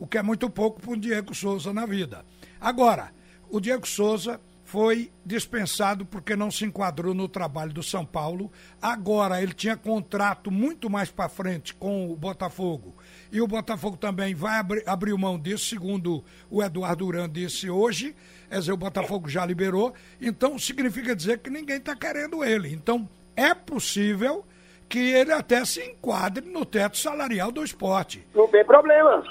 o 0.00 0.06
que 0.06 0.18
é 0.18 0.22
muito 0.22 0.50
pouco 0.50 0.80
para 0.80 0.90
o 0.90 0.96
Diego 0.96 1.32
Souza 1.32 1.72
na 1.72 1.86
vida. 1.86 2.24
Agora, 2.60 3.12
o 3.48 3.60
Diego 3.60 3.86
Souza 3.86 4.40
foi 4.72 5.12
dispensado 5.22 6.06
porque 6.06 6.34
não 6.34 6.50
se 6.50 6.64
enquadrou 6.64 7.12
no 7.12 7.28
trabalho 7.28 7.74
do 7.74 7.82
São 7.82 8.06
Paulo. 8.06 8.50
Agora 8.80 9.42
ele 9.42 9.52
tinha 9.52 9.76
contrato 9.76 10.50
muito 10.50 10.88
mais 10.88 11.10
para 11.10 11.28
frente 11.28 11.74
com 11.74 12.10
o 12.10 12.16
Botafogo. 12.16 12.96
E 13.30 13.38
o 13.42 13.46
Botafogo 13.46 13.98
também 13.98 14.34
vai 14.34 14.58
abri 14.58 14.82
abrir 14.86 15.12
mão 15.12 15.38
disso, 15.38 15.66
segundo 15.66 16.24
o 16.50 16.62
Eduardo 16.62 17.04
Duran 17.04 17.28
disse 17.28 17.68
hoje. 17.68 18.16
Quer 18.48 18.60
dizer, 18.60 18.72
o 18.72 18.76
Botafogo 18.78 19.28
já 19.28 19.44
liberou. 19.44 19.92
Então 20.18 20.58
significa 20.58 21.14
dizer 21.14 21.40
que 21.40 21.50
ninguém 21.50 21.76
está 21.76 21.94
querendo 21.94 22.42
ele. 22.42 22.72
Então 22.72 23.06
é 23.36 23.54
possível 23.54 24.42
que 24.88 24.98
ele 24.98 25.34
até 25.34 25.66
se 25.66 25.82
enquadre 25.84 26.48
no 26.48 26.64
teto 26.64 26.96
salarial 26.96 27.52
do 27.52 27.62
esporte. 27.62 28.26
Não 28.34 28.48
tem 28.48 28.64
problema. 28.64 29.22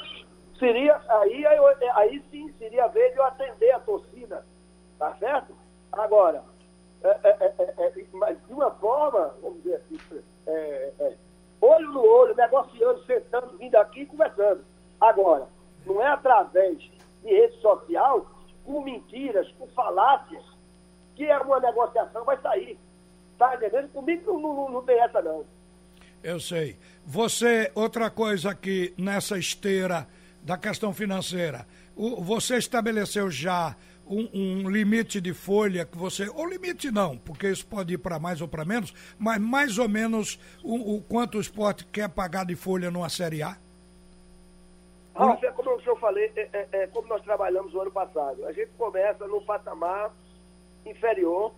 Seria, 0.60 1.02
aí, 1.10 1.44
aí, 1.48 1.60
aí 1.96 2.24
sim 2.30 2.54
seria 2.60 2.88
vez 2.90 3.12
de 3.12 3.18
eu 3.18 3.26
atender 3.26 3.72
a 3.72 3.80
torcida 3.80 4.46
Tá 5.01 5.15
certo? 5.15 5.55
Agora, 5.91 6.43
é, 7.03 7.10
é, 7.24 7.53
é, 7.88 8.05
mas 8.13 8.38
de 8.46 8.53
uma 8.53 8.70
forma, 8.70 9.34
vamos 9.41 9.63
dizer 9.63 9.77
assim, 9.77 9.98
olho 11.60 11.91
no 11.91 12.05
olho, 12.05 12.36
negociando, 12.36 13.03
sentando, 13.05 13.58
vindo 13.58 13.75
aqui 13.77 14.01
e 14.01 14.05
conversando. 14.05 14.63
Agora, 15.00 15.48
não 15.88 16.00
é 16.00 16.05
através 16.05 16.77
de 16.77 16.91
rede 17.24 17.60
social, 17.62 18.29
com 18.63 18.84
mentiras, 18.84 19.51
com 19.53 19.65
falácias, 19.70 20.43
que 21.15 21.25
é 21.25 21.36
uma 21.39 21.60
negociação 21.60 22.24
vai 22.24 22.39
sair. 22.39 22.77
Tá 23.39 23.55
entendendo? 23.55 23.91
Comigo 23.91 24.39
não, 24.39 24.53
não, 24.53 24.70
não 24.70 24.84
tem 24.84 25.00
essa, 25.00 25.20
não. 25.20 25.43
Eu 26.24 26.39
sei. 26.39 26.77
Você, 27.08 27.72
outra 27.74 28.12
coisa 28.12 28.51
aqui 28.51 28.93
nessa 29.00 29.36
esteira 29.36 30.08
da 30.43 30.60
questão 30.60 30.93
financeira, 30.93 31.65
o, 31.96 32.22
você 32.22 32.58
estabeleceu 32.58 33.31
já 33.31 33.75
um, 34.13 34.30
um, 34.34 34.70
limite 34.70 35.22
de 35.22 35.34
folha 35.34 35.86
que 35.86 35.98
você. 35.98 36.30
Ou 36.30 36.48
limite 36.48 36.91
não, 36.91 37.18
porque 37.18 37.50
isso 37.50 37.65
pode 37.65 37.94
ir 37.94 37.98
para 37.98 38.20
mais 38.20 38.41
ou 38.41 38.48
para 38.48 38.65
menos, 38.65 38.94
mas 39.18 39.39
mais 39.39 39.77
ou 39.77 39.88
menos 39.88 40.39
o, 40.63 40.96
o, 40.96 41.01
quanto 41.01 41.38
o 41.38 41.41
esporte 41.41 41.86
quer 41.86 42.10
pagar 42.10 42.46
de 42.46 42.56
folha 42.56 42.91
numa 42.91 43.10
Série 43.10 43.41
A? 43.41 43.58
Ralf, 45.15 45.44
é 45.44 45.51
como 45.51 45.70
eu 45.70 45.96
falei, 45.98 46.32
é, 46.36 46.50
é, 46.53 46.68
é, 46.72 46.88
como 46.88 47.08
nós 47.08 47.22
trabalhamos 47.24 47.74
no 47.74 47.82
ano 47.82 47.91
passado. 47.91 48.46
A 48.46 48.51
gente 48.51 48.72
começa 48.77 49.27
no 49.27 49.41
patamar 49.41 50.12
inferior, 50.86 51.53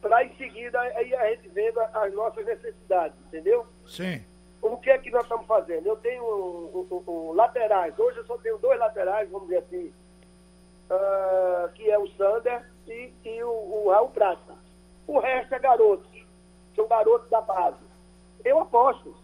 para 0.00 0.24
em 0.24 0.34
seguida 0.36 0.80
aí 0.80 1.14
a 1.14 1.30
gente 1.30 1.48
vendo 1.48 1.80
as 1.80 2.14
nossas 2.14 2.44
necessidades, 2.44 3.16
entendeu? 3.26 3.66
Sim. 3.86 4.24
O 4.60 4.76
que 4.76 4.90
é 4.90 4.98
que 4.98 5.10
nós 5.10 5.22
estamos 5.22 5.46
fazendo? 5.46 5.86
Eu 5.86 5.96
tenho 5.96 6.22
um, 6.22 6.86
um, 6.90 7.10
um, 7.10 7.32
laterais, 7.32 7.96
hoje 7.98 8.18
eu 8.18 8.26
só 8.26 8.36
tenho 8.38 8.58
dois 8.58 8.78
laterais, 8.78 9.30
vamos 9.30 9.48
dizer 9.48 9.60
assim, 9.60 9.92
uh, 10.90 11.72
que 11.74 11.90
é 11.90 11.98
o 11.98 12.08
Sander 12.12 12.64
e, 12.86 13.12
e 13.24 13.42
o, 13.42 13.48
o 13.48 13.90
Raul 13.90 14.10
Prata. 14.10 14.54
O 15.06 15.18
resto 15.18 15.54
é 15.54 15.58
garotos, 15.58 16.26
são 16.74 16.86
garotos 16.86 17.28
da 17.30 17.40
base. 17.40 17.88
Eu 18.44 18.60
aposto. 18.60 19.14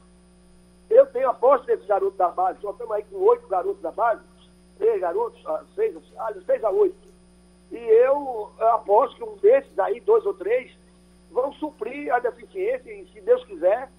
Eu 0.90 1.06
tenho 1.06 1.30
aposto 1.30 1.66
nesses 1.66 1.86
garotos 1.86 2.16
da 2.16 2.28
base. 2.28 2.58
Nós 2.62 2.72
estamos 2.72 2.94
aí 2.94 3.04
com 3.04 3.16
oito 3.16 3.46
garotos 3.48 3.82
da 3.82 3.90
base, 3.90 4.22
seis 4.78 5.00
garotos, 5.00 5.42
ah, 5.46 5.64
seis, 5.74 5.96
ah, 6.16 6.32
seis 6.46 6.64
a 6.64 6.70
oito. 6.70 7.08
E 7.70 7.76
eu, 7.76 8.52
aposto 8.60 9.16
que 9.16 9.24
um 9.24 9.36
desses 9.38 9.78
aí, 9.78 10.00
dois 10.00 10.24
ou 10.24 10.34
três, 10.34 10.72
vão 11.30 11.52
suprir 11.54 12.12
a 12.14 12.18
deficiência 12.18 12.92
e, 12.92 13.06
se 13.08 13.20
Deus 13.20 13.44
quiser, 13.44 13.90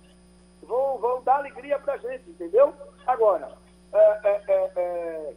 vão, 0.63 0.97
vão 0.97 1.21
dar 1.23 1.37
alegria 1.37 1.77
pra 1.79 1.97
gente, 1.97 2.29
entendeu? 2.29 2.73
Agora, 3.05 3.51
é, 3.93 3.97
é, 4.23 4.71
é 4.75 5.33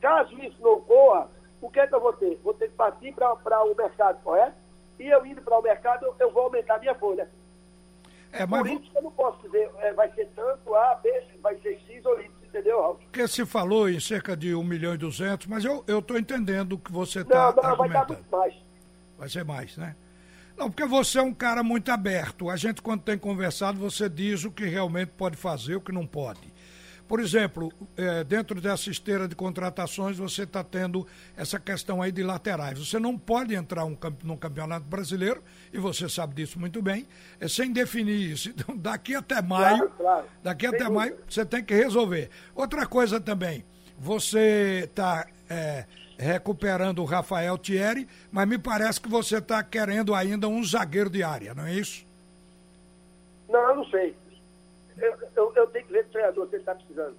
caso 0.00 0.36
isso 0.42 0.60
não 0.60 0.74
ocorra, 0.74 1.28
o 1.60 1.70
que 1.70 1.80
é 1.80 1.86
que 1.86 1.94
eu 1.94 2.00
vou 2.00 2.12
ter? 2.12 2.38
Vou 2.42 2.54
ter 2.54 2.68
que 2.68 2.74
partir 2.74 3.14
para 3.14 3.64
o 3.64 3.74
mercado, 3.74 4.22
correto? 4.22 4.56
E 4.98 5.06
eu 5.06 5.24
indo 5.26 5.42
para 5.42 5.58
o 5.58 5.62
mercado, 5.62 6.14
eu 6.18 6.30
vou 6.30 6.44
aumentar 6.44 6.76
a 6.76 6.78
minha 6.78 6.94
folha. 6.94 7.28
É, 8.32 8.46
mas... 8.46 8.62
Por 8.62 8.70
isso 8.70 8.90
eu 8.94 9.02
não 9.02 9.10
posso 9.10 9.42
dizer, 9.42 9.70
é, 9.78 9.92
vai 9.92 10.12
ser 10.12 10.28
tanto 10.34 10.74
A, 10.74 10.94
B, 10.96 11.22
vai 11.40 11.56
ser 11.60 11.78
X 11.86 12.04
ou 12.04 12.20
Y, 12.20 12.30
entendeu, 12.44 12.80
Raul? 12.80 12.96
Porque 12.96 13.26
se 13.28 13.44
falou 13.46 13.88
em 13.88 14.00
cerca 14.00 14.36
de 14.36 14.54
1 14.54 14.62
milhão 14.62 14.94
e 14.94 14.98
200, 14.98 15.46
mas 15.46 15.64
eu 15.64 15.84
estou 15.86 16.18
entendendo 16.18 16.72
o 16.72 16.78
que 16.78 16.92
você 16.92 17.20
está 17.20 17.46
argumentando. 17.46 17.68
Não, 17.68 17.76
vai 17.76 17.88
dar 17.88 18.06
muito 18.06 18.30
mais. 18.30 18.54
Vai 19.18 19.28
ser 19.28 19.44
mais, 19.44 19.76
né? 19.76 19.96
Não, 20.56 20.70
porque 20.70 20.86
você 20.86 21.18
é 21.18 21.22
um 21.22 21.34
cara 21.34 21.62
muito 21.62 21.90
aberto. 21.90 22.48
A 22.48 22.56
gente, 22.56 22.80
quando 22.80 23.02
tem 23.02 23.18
conversado, 23.18 23.78
você 23.78 24.08
diz 24.08 24.44
o 24.44 24.50
que 24.50 24.64
realmente 24.64 25.10
pode 25.10 25.36
fazer, 25.36 25.76
o 25.76 25.80
que 25.80 25.92
não 25.92 26.06
pode. 26.06 26.52
Por 27.08 27.20
exemplo, 27.20 27.72
é, 27.96 28.24
dentro 28.24 28.60
dessa 28.60 28.90
esteira 28.90 29.28
de 29.28 29.36
contratações, 29.36 30.18
você 30.18 30.42
está 30.42 30.64
tendo 30.64 31.06
essa 31.36 31.58
questão 31.58 32.02
aí 32.02 32.10
de 32.10 32.22
laterais. 32.22 32.78
Você 32.78 32.98
não 32.98 33.16
pode 33.16 33.54
entrar 33.54 33.84
um, 33.84 33.96
num 34.24 34.36
campeonato 34.36 34.86
brasileiro, 34.86 35.42
e 35.72 35.78
você 35.78 36.08
sabe 36.08 36.34
disso 36.34 36.58
muito 36.58 36.82
bem, 36.82 37.06
é, 37.38 37.46
sem 37.46 37.72
definir 37.72 38.32
isso. 38.32 38.48
Então, 38.48 38.76
daqui 38.76 39.14
até 39.14 39.40
maio, 39.40 39.78
claro, 39.78 39.92
claro. 39.96 40.26
daqui 40.42 40.66
até 40.66 40.88
maio, 40.88 41.16
você 41.28 41.46
tem 41.46 41.62
que 41.62 41.74
resolver. 41.74 42.28
Outra 42.54 42.86
coisa 42.86 43.20
também, 43.20 43.64
você 43.98 44.82
está 44.84 45.26
é, 45.48 45.84
recuperando 46.18 47.00
o 47.00 47.04
Rafael 47.04 47.56
Thierry, 47.56 48.08
mas 48.32 48.48
me 48.48 48.58
parece 48.58 49.00
que 49.00 49.08
você 49.08 49.38
está 49.38 49.62
querendo 49.62 50.14
ainda 50.14 50.48
um 50.48 50.64
zagueiro 50.64 51.08
de 51.08 51.22
área, 51.22 51.54
não 51.54 51.66
é 51.66 51.74
isso? 51.74 52.04
Não, 53.48 53.70
eu 53.70 53.76
não 53.76 53.86
sei. 53.86 54.16
Eu, 54.98 55.16
eu, 55.34 55.52
eu 55.54 55.66
tenho 55.68 55.86
que 55.86 55.92
ver 55.92 56.04
o 56.04 56.08
treinador 56.08 56.48
se 56.48 56.54
ele 56.54 56.62
está 56.62 56.74
precisando. 56.74 57.16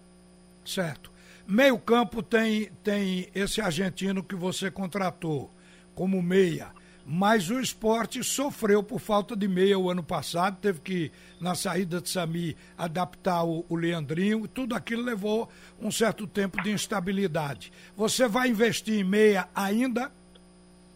Certo. 0.65 1.11
Meio 1.47 1.79
campo 1.79 2.21
tem, 2.21 2.71
tem 2.83 3.29
esse 3.33 3.61
argentino 3.61 4.23
que 4.23 4.35
você 4.35 4.69
contratou 4.69 5.49
como 5.95 6.21
meia. 6.21 6.71
Mas 7.09 7.49
o 7.49 7.57
esporte 7.57 8.21
sofreu 8.21 8.83
por 8.83 8.99
falta 8.99 9.33
de 9.33 9.47
meia 9.47 9.79
o 9.79 9.89
ano 9.89 10.03
passado, 10.03 10.57
teve 10.59 10.81
que, 10.81 11.11
na 11.39 11.55
saída 11.55 12.01
de 12.01 12.09
Sami, 12.09 12.57
adaptar 12.77 13.45
o, 13.45 13.65
o 13.69 13.77
Leandrinho, 13.77 14.45
tudo 14.45 14.75
aquilo 14.75 15.03
levou 15.03 15.47
um 15.81 15.89
certo 15.89 16.27
tempo 16.27 16.61
de 16.61 16.69
instabilidade. 16.69 17.71
Você 17.95 18.27
vai 18.27 18.49
investir 18.49 18.99
em 18.99 19.05
meia 19.05 19.47
ainda? 19.55 20.11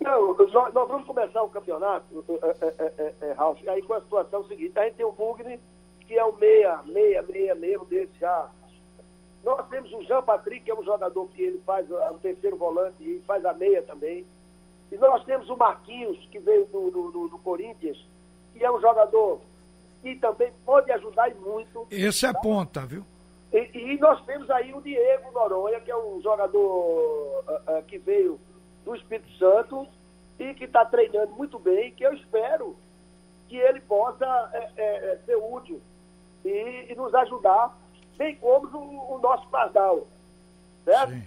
Não, 0.01 0.35
nós, 0.35 0.73
nós 0.73 0.87
vamos 0.89 1.07
começar 1.07 1.43
o 1.43 1.49
campeonato, 1.49 2.25
é, 2.27 2.65
é, 2.65 2.93
é, 2.97 3.13
é, 3.29 3.31
Ralf, 3.31 3.65
aí 3.69 3.81
com 3.83 3.93
a 3.93 4.01
situação 4.01 4.45
seguinte, 4.49 4.77
a 4.77 4.83
gente 4.83 4.95
tem 4.95 5.05
o 5.05 5.13
Mugni, 5.13 5.61
que 6.11 6.17
é 6.17 6.25
o 6.25 6.35
meia, 6.35 6.81
meia, 6.83 7.21
meia 7.21 7.55
mesmo 7.55 7.85
desse 7.85 8.11
já. 8.19 8.49
Nós 9.45 9.65
temos 9.69 9.93
o 9.93 10.03
Jean 10.03 10.21
Patrick, 10.21 10.65
que 10.65 10.69
é 10.69 10.75
um 10.75 10.83
jogador 10.83 11.25
que 11.29 11.41
ele 11.41 11.61
faz 11.65 11.89
o 11.89 12.17
terceiro 12.21 12.57
volante 12.57 13.01
e 13.01 13.23
faz 13.25 13.45
a 13.45 13.53
meia 13.53 13.81
também. 13.83 14.25
E 14.91 14.97
nós 14.97 15.23
temos 15.23 15.49
o 15.49 15.55
Marquinhos, 15.55 16.17
que 16.29 16.37
veio 16.37 16.65
do, 16.65 16.91
do, 16.91 17.27
do 17.29 17.37
Corinthians, 17.37 17.97
que 18.53 18.61
é 18.61 18.69
um 18.69 18.81
jogador 18.81 19.39
que 20.01 20.17
também 20.17 20.51
pode 20.65 20.91
ajudar 20.91 21.29
e 21.29 21.33
muito. 21.35 21.87
Esse 21.89 22.25
é 22.25 22.33
ponta, 22.33 22.85
viu? 22.85 23.05
E, 23.53 23.69
e, 23.73 23.97
nós 23.97 24.21
temos 24.25 24.49
aí 24.49 24.73
o 24.73 24.81
Diego 24.81 25.31
Noronha, 25.31 25.79
que 25.79 25.91
é 25.91 25.95
um 25.95 26.21
jogador 26.21 26.59
uh, 26.59 27.79
uh, 27.79 27.83
que 27.87 27.97
veio 27.97 28.37
do 28.83 28.93
Espírito 28.97 29.31
Santo 29.37 29.87
e 30.37 30.53
que 30.55 30.65
está 30.65 30.83
treinando 30.83 31.31
muito 31.35 31.57
bem, 31.57 31.93
que 31.93 32.03
eu 32.03 32.13
espero 32.13 32.75
que 33.47 33.55
ele 33.55 33.79
possa 33.79 34.25
é, 34.53 34.71
é, 34.75 35.19
ser 35.25 35.37
útil 35.37 35.81
e, 36.45 36.91
e 36.91 36.95
nos 36.95 37.13
ajudar, 37.13 37.77
bem 38.17 38.35
como 38.35 38.67
o, 38.67 39.15
o 39.15 39.19
nosso 39.19 39.47
Pardal. 39.49 40.07
Certo? 40.85 41.11
Sim. 41.11 41.23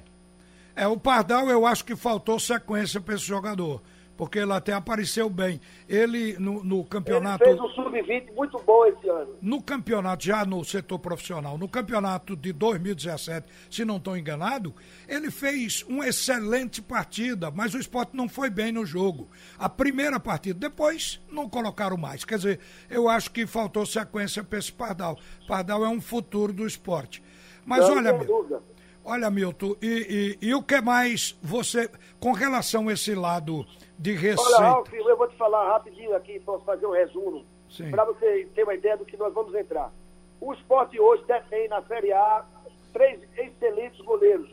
É, 0.76 0.86
o 0.86 0.98
Pardal 0.98 1.48
eu 1.48 1.64
acho 1.66 1.84
que 1.84 1.94
faltou 1.94 2.38
sequência 2.38 3.00
para 3.00 3.14
esse 3.14 3.24
jogador 3.24 3.80
porque 4.16 4.38
ele 4.38 4.52
até 4.52 4.72
apareceu 4.72 5.28
bem. 5.28 5.60
Ele 5.88 6.36
no, 6.38 6.62
no 6.62 6.84
campeonato. 6.84 7.44
Ele 7.44 7.56
fez 7.56 7.60
um 7.60 7.74
sub-20 7.74 8.34
muito 8.34 8.58
bom 8.60 8.86
esse 8.86 9.08
ano. 9.08 9.36
No 9.40 9.62
campeonato, 9.62 10.24
já 10.24 10.44
no 10.44 10.64
setor 10.64 10.98
profissional, 10.98 11.58
no 11.58 11.68
campeonato 11.68 12.36
de 12.36 12.52
2017, 12.52 13.46
se 13.70 13.84
não 13.84 13.96
estou 13.96 14.16
enganado, 14.16 14.74
ele 15.08 15.30
fez 15.30 15.82
uma 15.88 16.06
excelente 16.06 16.80
partida, 16.80 17.50
mas 17.50 17.74
o 17.74 17.78
esporte 17.78 18.16
não 18.16 18.28
foi 18.28 18.50
bem 18.50 18.72
no 18.72 18.86
jogo. 18.86 19.28
A 19.58 19.68
primeira 19.68 20.20
partida, 20.20 20.58
depois 20.58 21.20
não 21.30 21.48
colocaram 21.48 21.96
mais. 21.96 22.24
Quer 22.24 22.36
dizer, 22.36 22.60
eu 22.88 23.08
acho 23.08 23.30
que 23.30 23.46
faltou 23.46 23.84
sequência 23.84 24.44
para 24.44 24.58
esse 24.58 24.72
Pardal. 24.72 25.18
Pardal 25.46 25.84
é 25.84 25.88
um 25.88 26.00
futuro 26.00 26.52
do 26.52 26.66
esporte. 26.66 27.22
Mas 27.64 27.80
não, 27.80 27.96
olha, 27.96 28.12
meu. 28.12 28.62
Olha, 29.06 29.30
Milton, 29.30 29.76
e, 29.82 30.38
e, 30.40 30.48
e, 30.48 30.54
o 30.54 30.62
que 30.62 30.80
mais 30.80 31.38
você, 31.42 31.90
com 32.18 32.32
relação 32.32 32.88
a 32.88 32.92
esse 32.94 33.14
lado 33.14 33.66
de 33.98 34.12
receita. 34.12 34.56
Olha, 34.56 34.68
Ralf, 34.68 34.92
eu 34.92 35.16
vou 35.16 35.28
te 35.28 35.36
falar 35.36 35.72
rapidinho 35.72 36.14
aqui, 36.14 36.40
posso 36.40 36.64
fazer 36.64 36.86
um 36.86 36.92
resumo, 36.92 37.44
para 37.90 38.04
você 38.04 38.48
ter 38.54 38.64
uma 38.64 38.74
ideia 38.74 38.96
do 38.96 39.04
que 39.04 39.16
nós 39.16 39.32
vamos 39.32 39.54
entrar. 39.54 39.92
O 40.40 40.52
esporte 40.52 40.98
hoje 41.00 41.24
detém 41.26 41.68
na 41.68 41.82
Série 41.82 42.12
A 42.12 42.44
três 42.92 43.20
excelentes 43.36 44.00
goleiros. 44.04 44.50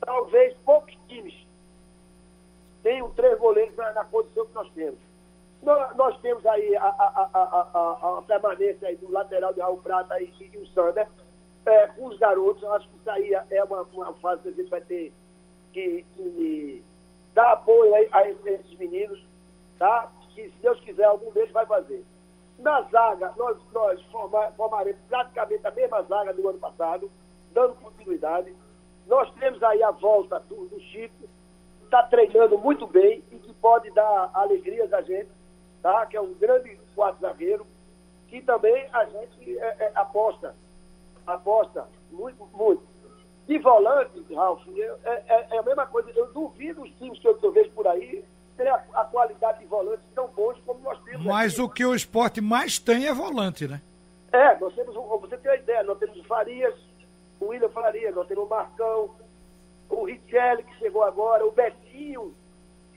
Talvez 0.00 0.56
poucos 0.64 0.96
times 1.08 1.34
tenham 2.82 3.10
três 3.10 3.38
goleiros 3.38 3.76
na, 3.76 3.92
na 3.92 4.04
condição 4.04 4.46
que 4.46 4.54
nós 4.54 4.70
temos. 4.72 4.98
Nós, 5.62 5.96
nós 5.96 6.20
temos 6.20 6.44
aí 6.44 6.76
a, 6.76 6.84
a, 6.84 7.30
a, 7.32 8.18
a, 8.18 8.22
permanência 8.22 8.88
aí 8.88 8.96
do 8.96 9.10
lateral 9.10 9.52
de 9.52 9.60
Raul 9.60 9.78
Prata 9.78 10.20
e, 10.20 10.32
e 10.52 10.58
o 10.58 10.66
Sander. 10.68 11.08
É, 11.64 11.86
com 11.88 12.06
os 12.06 12.18
garotos, 12.18 12.64
acho 12.64 12.88
que 12.88 12.96
isso 12.96 13.10
aí 13.10 13.32
é 13.50 13.62
uma, 13.62 13.82
uma 13.82 14.12
fase 14.14 14.42
que 14.42 14.48
a 14.48 14.52
gente 14.52 14.68
vai 14.68 14.80
ter 14.80 15.12
que, 15.72 16.04
que 16.16 16.84
dar 17.34 17.52
apoio 17.52 17.94
a, 17.94 18.18
a 18.18 18.28
esses 18.28 18.78
meninos, 18.78 19.22
tá? 19.78 20.10
Que 20.34 20.48
se 20.48 20.54
Deus 20.62 20.80
quiser, 20.80 21.04
algum 21.04 21.30
deles 21.32 21.52
vai 21.52 21.66
fazer. 21.66 22.04
Na 22.58 22.82
zaga, 22.82 23.32
nós, 23.36 23.58
nós 23.72 24.00
formaremos 24.56 25.00
praticamente 25.08 25.66
a 25.66 25.70
mesma 25.70 26.02
zaga 26.02 26.32
do 26.32 26.48
ano 26.48 26.58
passado, 26.58 27.10
dando 27.52 27.74
continuidade. 27.76 28.54
Nós 29.06 29.30
temos 29.34 29.62
aí 29.62 29.82
a 29.82 29.90
volta 29.90 30.38
do, 30.40 30.66
do 30.66 30.80
Chico, 30.80 31.28
está 31.84 32.02
treinando 32.04 32.56
muito 32.56 32.86
bem 32.86 33.22
e 33.30 33.38
que 33.38 33.52
pode 33.54 33.90
dar 33.90 34.30
alegrias 34.32 34.92
a 34.92 35.02
gente 35.02 35.28
tá? 35.82 36.06
que 36.06 36.16
é 36.16 36.20
um 36.20 36.32
grande 36.34 36.78
quarto 36.94 37.20
zagueiro, 37.20 37.66
que 38.28 38.40
também 38.40 38.88
a 38.92 39.04
gente 39.04 39.58
é, 39.58 39.76
é, 39.80 39.92
aposta, 39.94 40.54
aposta 41.26 41.86
muito, 42.10 42.46
muito. 42.54 42.82
De 43.46 43.58
volante, 43.58 44.22
Ralf, 44.34 44.62
é, 44.68 44.96
é, 45.04 45.46
é, 45.50 45.58
a 45.58 45.62
mesma 45.62 45.86
coisa. 45.86 46.10
Eu 46.14 46.32
duvido 46.32 46.82
os 46.82 46.90
times 46.92 47.18
que 47.18 47.26
eu, 47.26 47.34
que 47.34 47.44
eu 47.44 47.52
vejo 47.52 47.70
por 47.72 47.86
aí 47.86 48.24
terem 48.56 48.72
a, 48.72 48.84
a, 48.94 49.04
qualidade 49.04 49.58
de 49.60 49.66
volantes 49.66 50.04
tão 50.14 50.28
bons 50.28 50.58
como 50.64 50.80
nós 50.80 50.98
temos. 51.02 51.26
Mas 51.26 51.54
aqui. 51.54 51.62
o 51.62 51.68
que 51.68 51.84
o 51.84 51.94
esporte 51.94 52.40
mais 52.40 52.78
tem 52.78 53.06
é 53.06 53.14
volante, 53.14 53.66
né? 53.66 53.80
É, 54.32 54.58
nós 54.58 54.74
temos, 54.74 54.94
você 54.94 55.36
tem 55.36 55.50
uma 55.50 55.56
ideia, 55.56 55.82
nós 55.82 55.98
temos 55.98 56.16
o 56.18 56.24
Farias, 56.24 56.74
o 57.40 57.46
William 57.46 57.68
Farias, 57.68 58.14
nós 58.14 58.26
temos 58.26 58.44
o 58.44 58.48
Marcão, 58.48 59.10
o 59.90 60.04
Richelli, 60.04 60.62
que 60.62 60.78
chegou 60.78 61.02
agora, 61.02 61.44
o 61.44 61.52
Betinho, 61.52 62.32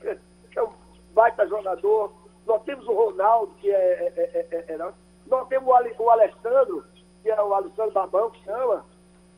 que 0.00 0.58
é 0.58 0.62
um 0.62 0.72
baita 1.12 1.46
jogador, 1.46 2.12
nós 2.46 2.62
temos 2.62 2.86
o 2.86 2.92
Ronaldo, 2.92 3.52
que 3.60 3.70
é. 3.70 3.74
é, 3.74 4.12
é, 4.16 4.46
é, 4.50 4.74
é 4.74 4.78
nós 5.26 5.48
temos 5.48 5.68
o, 5.68 6.02
o, 6.02 6.10
Alessandro, 6.10 6.84
que 7.22 7.28
é 7.28 7.42
o 7.42 7.52
Alessandro 7.52 7.92
Babão, 7.92 8.30
que 8.30 8.42
chama, 8.44 8.84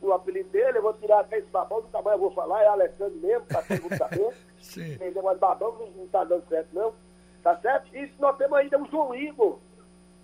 o 0.01 0.13
apelido 0.13 0.49
dele. 0.49 0.77
Eu 0.77 0.83
vou 0.83 0.93
tirar 0.93 1.21
até 1.21 1.39
esse 1.39 1.49
Babão, 1.49 1.81
do 1.81 1.87
tamanho 1.87 2.15
eu 2.15 2.19
vou 2.19 2.31
falar, 2.31 2.63
é 2.63 2.67
Alessandro 2.67 3.17
mesmo, 3.19 3.45
tá 3.45 3.61
todo 3.61 3.81
mundo 3.81 3.97
sabendo. 3.97 4.33
Sim. 4.59 4.97
Tem 4.97 5.07
negócio 5.11 5.35
de 5.35 5.39
Babão, 5.39 5.91
não 5.95 6.05
está 6.05 6.23
dando 6.23 6.47
certo, 6.47 6.69
não. 6.73 6.93
Tá 7.43 7.57
certo? 7.57 7.95
E 7.95 8.11
nós 8.19 8.37
temos 8.37 8.57
ainda 8.57 8.81
o 8.81 8.85
João 8.89 9.15
Igor. 9.15 9.59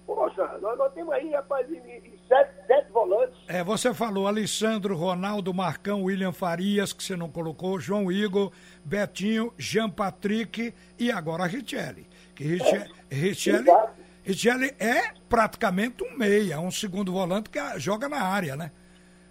Poxa, 0.05 0.45
nós, 0.61 0.77
nós 0.77 0.93
temos 0.93 1.11
aí, 1.13 1.31
rapaz, 1.31 1.67
em, 1.71 1.77
em 1.77 2.19
sete, 2.27 2.51
sete 2.67 2.91
volantes. 2.91 3.35
É, 3.47 3.63
você 3.63 3.91
falou 3.93 4.27
Alessandro, 4.27 4.95
Ronaldo, 4.95 5.51
Marcão, 5.53 6.03
William 6.03 6.31
Farias, 6.31 6.93
que 6.93 7.03
você 7.03 7.15
não 7.15 7.29
colocou, 7.29 7.79
João 7.79 8.11
Igor, 8.11 8.51
Betinho, 8.83 9.51
Jean 9.57 9.89
Patrick 9.89 10.73
e 10.99 11.11
agora 11.11 11.47
Richelli. 11.47 12.07
Que 12.35 12.43
Richelli, 12.43 13.69
é, 13.69 13.89
Richelli 14.23 14.75
é 14.77 15.11
praticamente 15.27 16.03
um 16.03 16.15
meia, 16.15 16.59
um 16.59 16.69
segundo 16.69 17.11
volante 17.11 17.49
que 17.49 17.59
joga 17.79 18.07
na 18.07 18.21
área, 18.21 18.55
né? 18.55 18.71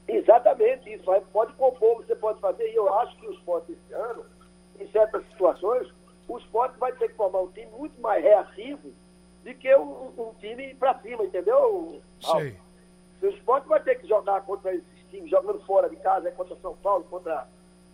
Exatamente, 0.06 0.92
isso. 0.92 1.04
Pode 1.32 1.52
compor, 1.54 1.96
você 1.96 2.14
pode 2.14 2.40
fazer. 2.40 2.70
E 2.70 2.75
eu 2.75 2.92
acho 3.00 3.16
que 3.16 3.26
o 3.26 3.32
esporte 3.32 3.73
esse 3.73 3.92
ano, 3.94 4.25
em 4.78 4.87
certas 4.90 5.26
situações, 5.28 5.92
o 6.28 6.38
esporte 6.38 6.78
vai 6.78 6.92
ter 6.92 7.08
que 7.08 7.14
formar 7.14 7.40
um 7.40 7.52
time 7.52 7.70
muito 7.73 8.00
mais 8.00 8.23
reativo 8.23 8.92
do 9.44 9.54
que 9.54 9.75
um, 9.76 10.12
um 10.18 10.34
time 10.40 10.75
para 10.75 10.99
cima, 11.00 11.25
entendeu? 11.25 12.00
Sim. 12.20 12.56
O 13.23 13.26
esporte 13.26 13.68
vai 13.68 13.80
ter 13.82 13.96
que 13.96 14.06
jogar 14.06 14.42
contra 14.42 14.75
esses 14.75 15.11
times, 15.11 15.30
jogando 15.30 15.61
fora 15.64 15.88
de 15.88 15.96
casa, 15.96 16.28
é 16.28 16.32
contra 16.32 16.56
São 16.56 16.76
Paulo, 16.76 17.04
contra 17.04 17.46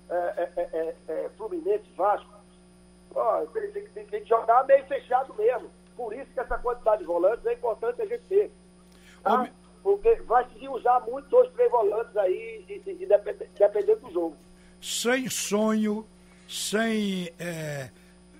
é, 0.08 0.14
é, 0.14 0.50
é, 0.56 0.94
é 1.08 1.28
Fluminense, 1.36 1.88
Vasco 1.96 2.40
ó, 3.14 3.44
tem, 3.46 3.70
tem, 3.72 3.88
tem, 3.88 4.06
tem, 4.06 4.22
que 4.22 4.28
jogar 4.28 4.64
meio 4.66 4.84
fechado 4.86 5.34
mesmo. 5.34 5.70
Por 5.96 6.12
isso 6.14 6.30
que 6.32 6.40
essa 6.40 6.58
quantidade 6.58 6.98
de 6.98 7.06
volantes 7.06 7.44
é 7.46 7.52
importante 7.54 8.02
a 8.02 8.06
gente 8.06 8.22
ter. 8.24 8.50
Tá? 9.22 9.48
Porque 9.82 10.14
vai 10.26 10.46
se 10.58 10.68
usar 10.68 11.00
muito 11.00 11.28
dois, 11.28 11.50
três 11.52 11.70
volantes 11.70 12.16
aí, 12.16 12.64
e, 12.68 12.72
e, 12.72 13.02
e 13.02 13.06
dependendo 13.58 14.00
do 14.00 14.12
jogo. 14.12 14.36
Sem 14.80 15.28
sonho, 15.28 16.06
sem 16.48 17.30
é, 17.38 17.90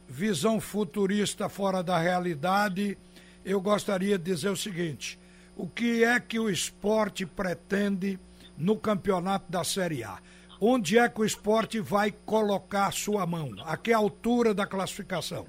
visão 0.09 0.61
futurista 0.61 1.49
fora 1.49 1.83
da 1.83 1.99
realidade, 1.99 2.99
eu 3.45 3.61
gostaria 3.61 4.19
de 4.19 4.25
dizer 4.25 4.51
o 4.51 4.57
seguinte: 4.57 5.19
o 5.57 5.69
que 5.69 6.05
é 6.05 6.19
que 6.19 6.39
o 6.39 6.51
esporte 6.51 7.25
pretende 7.25 8.19
no 8.57 8.77
campeonato 8.77 9.51
da 9.51 9.65
Série 9.65 10.05
A? 10.05 10.19
Onde 10.61 10.99
é 10.99 11.09
que 11.09 11.21
o 11.21 11.25
esporte 11.25 11.81
vai 11.81 12.13
colocar 12.27 12.93
sua 12.93 13.27
mão? 13.27 13.51
A 13.65 13.77
que 13.77 13.93
altura 13.93 14.53
da 14.53 14.67
classificação? 14.67 15.47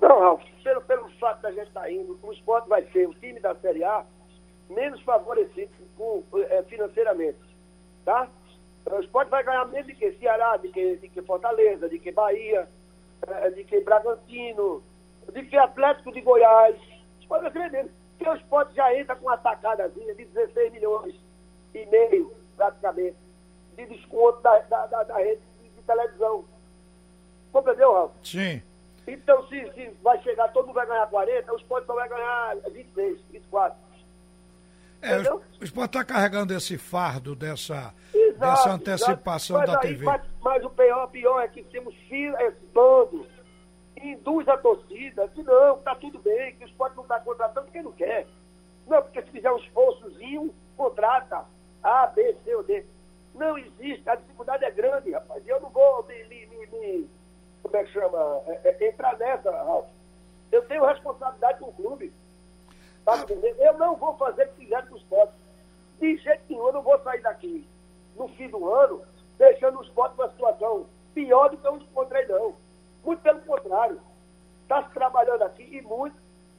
Não, 0.00 0.20
Ralf, 0.20 0.42
pelo, 0.62 0.80
pelo 0.82 1.08
fato 1.18 1.42
da 1.42 1.50
gente 1.50 1.68
estar 1.68 1.80
tá 1.80 1.90
indo, 1.90 2.18
o 2.22 2.32
esporte 2.32 2.68
vai 2.68 2.84
ser 2.92 3.08
o 3.08 3.14
time 3.14 3.40
da 3.40 3.54
Série 3.56 3.82
A 3.82 4.04
menos 4.68 5.00
favorecido 5.02 5.70
com, 5.96 6.22
é, 6.38 6.62
financeiramente. 6.64 7.38
Tá? 8.04 8.28
O 8.90 9.00
esporte 9.00 9.30
vai 9.30 9.42
ganhar 9.42 9.64
menos 9.66 9.86
de 9.86 9.94
que 9.94 10.12
Ceará, 10.12 10.56
de 10.56 10.68
que, 10.68 10.96
de 10.96 11.08
que 11.08 11.22
Fortaleza, 11.22 11.88
de 11.88 11.98
que 11.98 12.12
Bahia, 12.12 12.68
é, 13.26 13.50
de 13.50 13.64
que 13.64 13.80
Bragantino, 13.80 14.82
de 15.32 15.42
que 15.44 15.56
Atlético 15.56 16.12
de 16.12 16.20
Goiás. 16.20 16.76
O 16.76 17.20
esporte 17.20 17.42
vai 17.42 17.52
ser 17.52 17.70
menos. 17.70 17.92
Porque 18.18 18.30
o 18.30 18.36
esporte 18.36 18.74
já 18.74 18.94
entra 18.94 19.16
com 19.16 19.26
uma 19.26 19.36
tacadazinha 19.38 20.14
de 20.14 20.24
16 20.26 20.72
milhões 20.72 21.14
e 21.74 21.86
meio, 21.86 22.32
praticamente 22.56 23.16
de 23.76 23.86
desconto 23.86 24.40
da, 24.40 24.58
da, 24.60 24.86
da, 24.86 25.02
da 25.02 25.16
rede 25.16 25.40
de, 25.62 25.82
televisão. 25.82 26.44
Compreendeu, 27.52 27.92
Ralf? 27.92 28.12
Sim. 28.22 28.62
Então, 29.06 29.46
se, 29.48 29.70
se 29.72 29.90
vai 30.02 30.20
chegar, 30.22 30.48
todo 30.52 30.66
mundo 30.66 30.76
vai 30.76 30.86
ganhar 30.86 31.06
40, 31.08 31.52
o 31.52 31.56
esporte 31.56 31.86
só 31.86 31.94
vai 31.94 32.08
ganhar 32.08 32.56
26, 32.70 33.20
24. 33.30 33.76
É, 35.04 35.14
Entendeu? 35.14 35.42
o 35.60 35.64
esporte 35.64 35.98
está 35.98 36.04
carregando 36.04 36.54
esse 36.54 36.78
fardo 36.78 37.36
dessa, 37.36 37.94
exato, 38.14 38.38
dessa 38.38 38.70
antecipação 38.70 39.64
da 39.64 39.74
aí, 39.74 39.88
TV. 39.88 40.04
Mas, 40.04 40.22
mas, 40.40 40.64
o 40.64 40.70
pior, 40.70 41.06
pior 41.08 41.40
é 41.40 41.48
que 41.48 41.62
temos 41.64 41.94
fila, 42.08 42.42
esse 42.42 42.64
bando 42.72 43.26
induz 44.02 44.48
a 44.48 44.56
torcida 44.56 45.28
que 45.28 45.42
não, 45.42 45.76
está 45.76 45.94
tudo 45.94 46.18
bem, 46.18 46.56
que 46.56 46.64
o 46.64 46.68
esporte 46.68 46.96
não 46.96 47.02
está 47.02 47.20
contratando 47.20 47.70
quem 47.70 47.82
não 47.82 47.92
quer. 47.92 48.26
Não, 48.86 49.02
porque 49.02 49.22
se 49.22 49.30
fizer 49.30 49.52
um 49.52 49.58
esforçozinho, 49.58 50.54
contrata 50.76 51.44
A, 51.82 52.06
B, 52.06 52.36
C 52.44 52.54
ou 52.54 52.62
D. 52.62 52.84
Não 53.34 53.58
existe, 53.58 54.08
a 54.08 54.14
dificuldade 54.14 54.64
é 54.64 54.70
grande, 54.70 55.12
rapaz. 55.12 55.44
E 55.44 55.48
eu 55.48 55.60
não 55.60 55.70
vou 55.70 56.04
me, 56.06 56.24
me, 56.24 56.46
me, 56.46 56.66
me 56.66 57.10
como 57.62 57.76
é 57.76 57.84
que 57.84 57.92
chama, 57.92 58.42
é, 58.46 58.76
é, 58.80 58.88
entrar 58.88 59.18
nessa, 59.18 59.50
Ralf. 59.50 59.86
Eu 60.52 60.62
tenho 60.66 60.84
responsabilidade 60.84 61.58
com 61.58 61.66
o 61.66 61.72
clube. 61.72 62.12
Tá? 63.04 63.24
Eu 63.58 63.78
não 63.78 63.96
vou 63.96 64.16
fazer 64.16 64.44
o 64.44 64.48
que 64.52 64.64
fizer 64.64 64.86
com 64.88 64.94
os 64.94 65.02
potes. 65.04 65.34
De 66.00 66.16
jeito 66.16 66.42
nenhum, 66.48 66.66
eu 66.66 66.72
não 66.72 66.82
vou 66.82 66.98
sair 67.00 67.22
daqui 67.22 67.66
no 68.16 68.28
fim 68.28 68.48
do 68.48 68.72
ano, 68.72 69.02
deixando 69.38 69.80
os 69.80 69.88
potes 69.90 70.16
numa 70.16 70.30
situação 70.30 70.86
pior 71.14 71.48
do 71.50 71.56
que 71.56 71.66
eu 71.66 71.76
encontrei, 71.76 72.26
não. 72.26 72.54
Muito 73.04 73.20
pelo 73.22 73.40
contrário. 73.42 74.00
Está 74.62 74.82
se 74.84 74.94
trabalhando 74.94 75.42
aqui 75.42 75.62
e 75.62 75.82
muito 75.82 76.16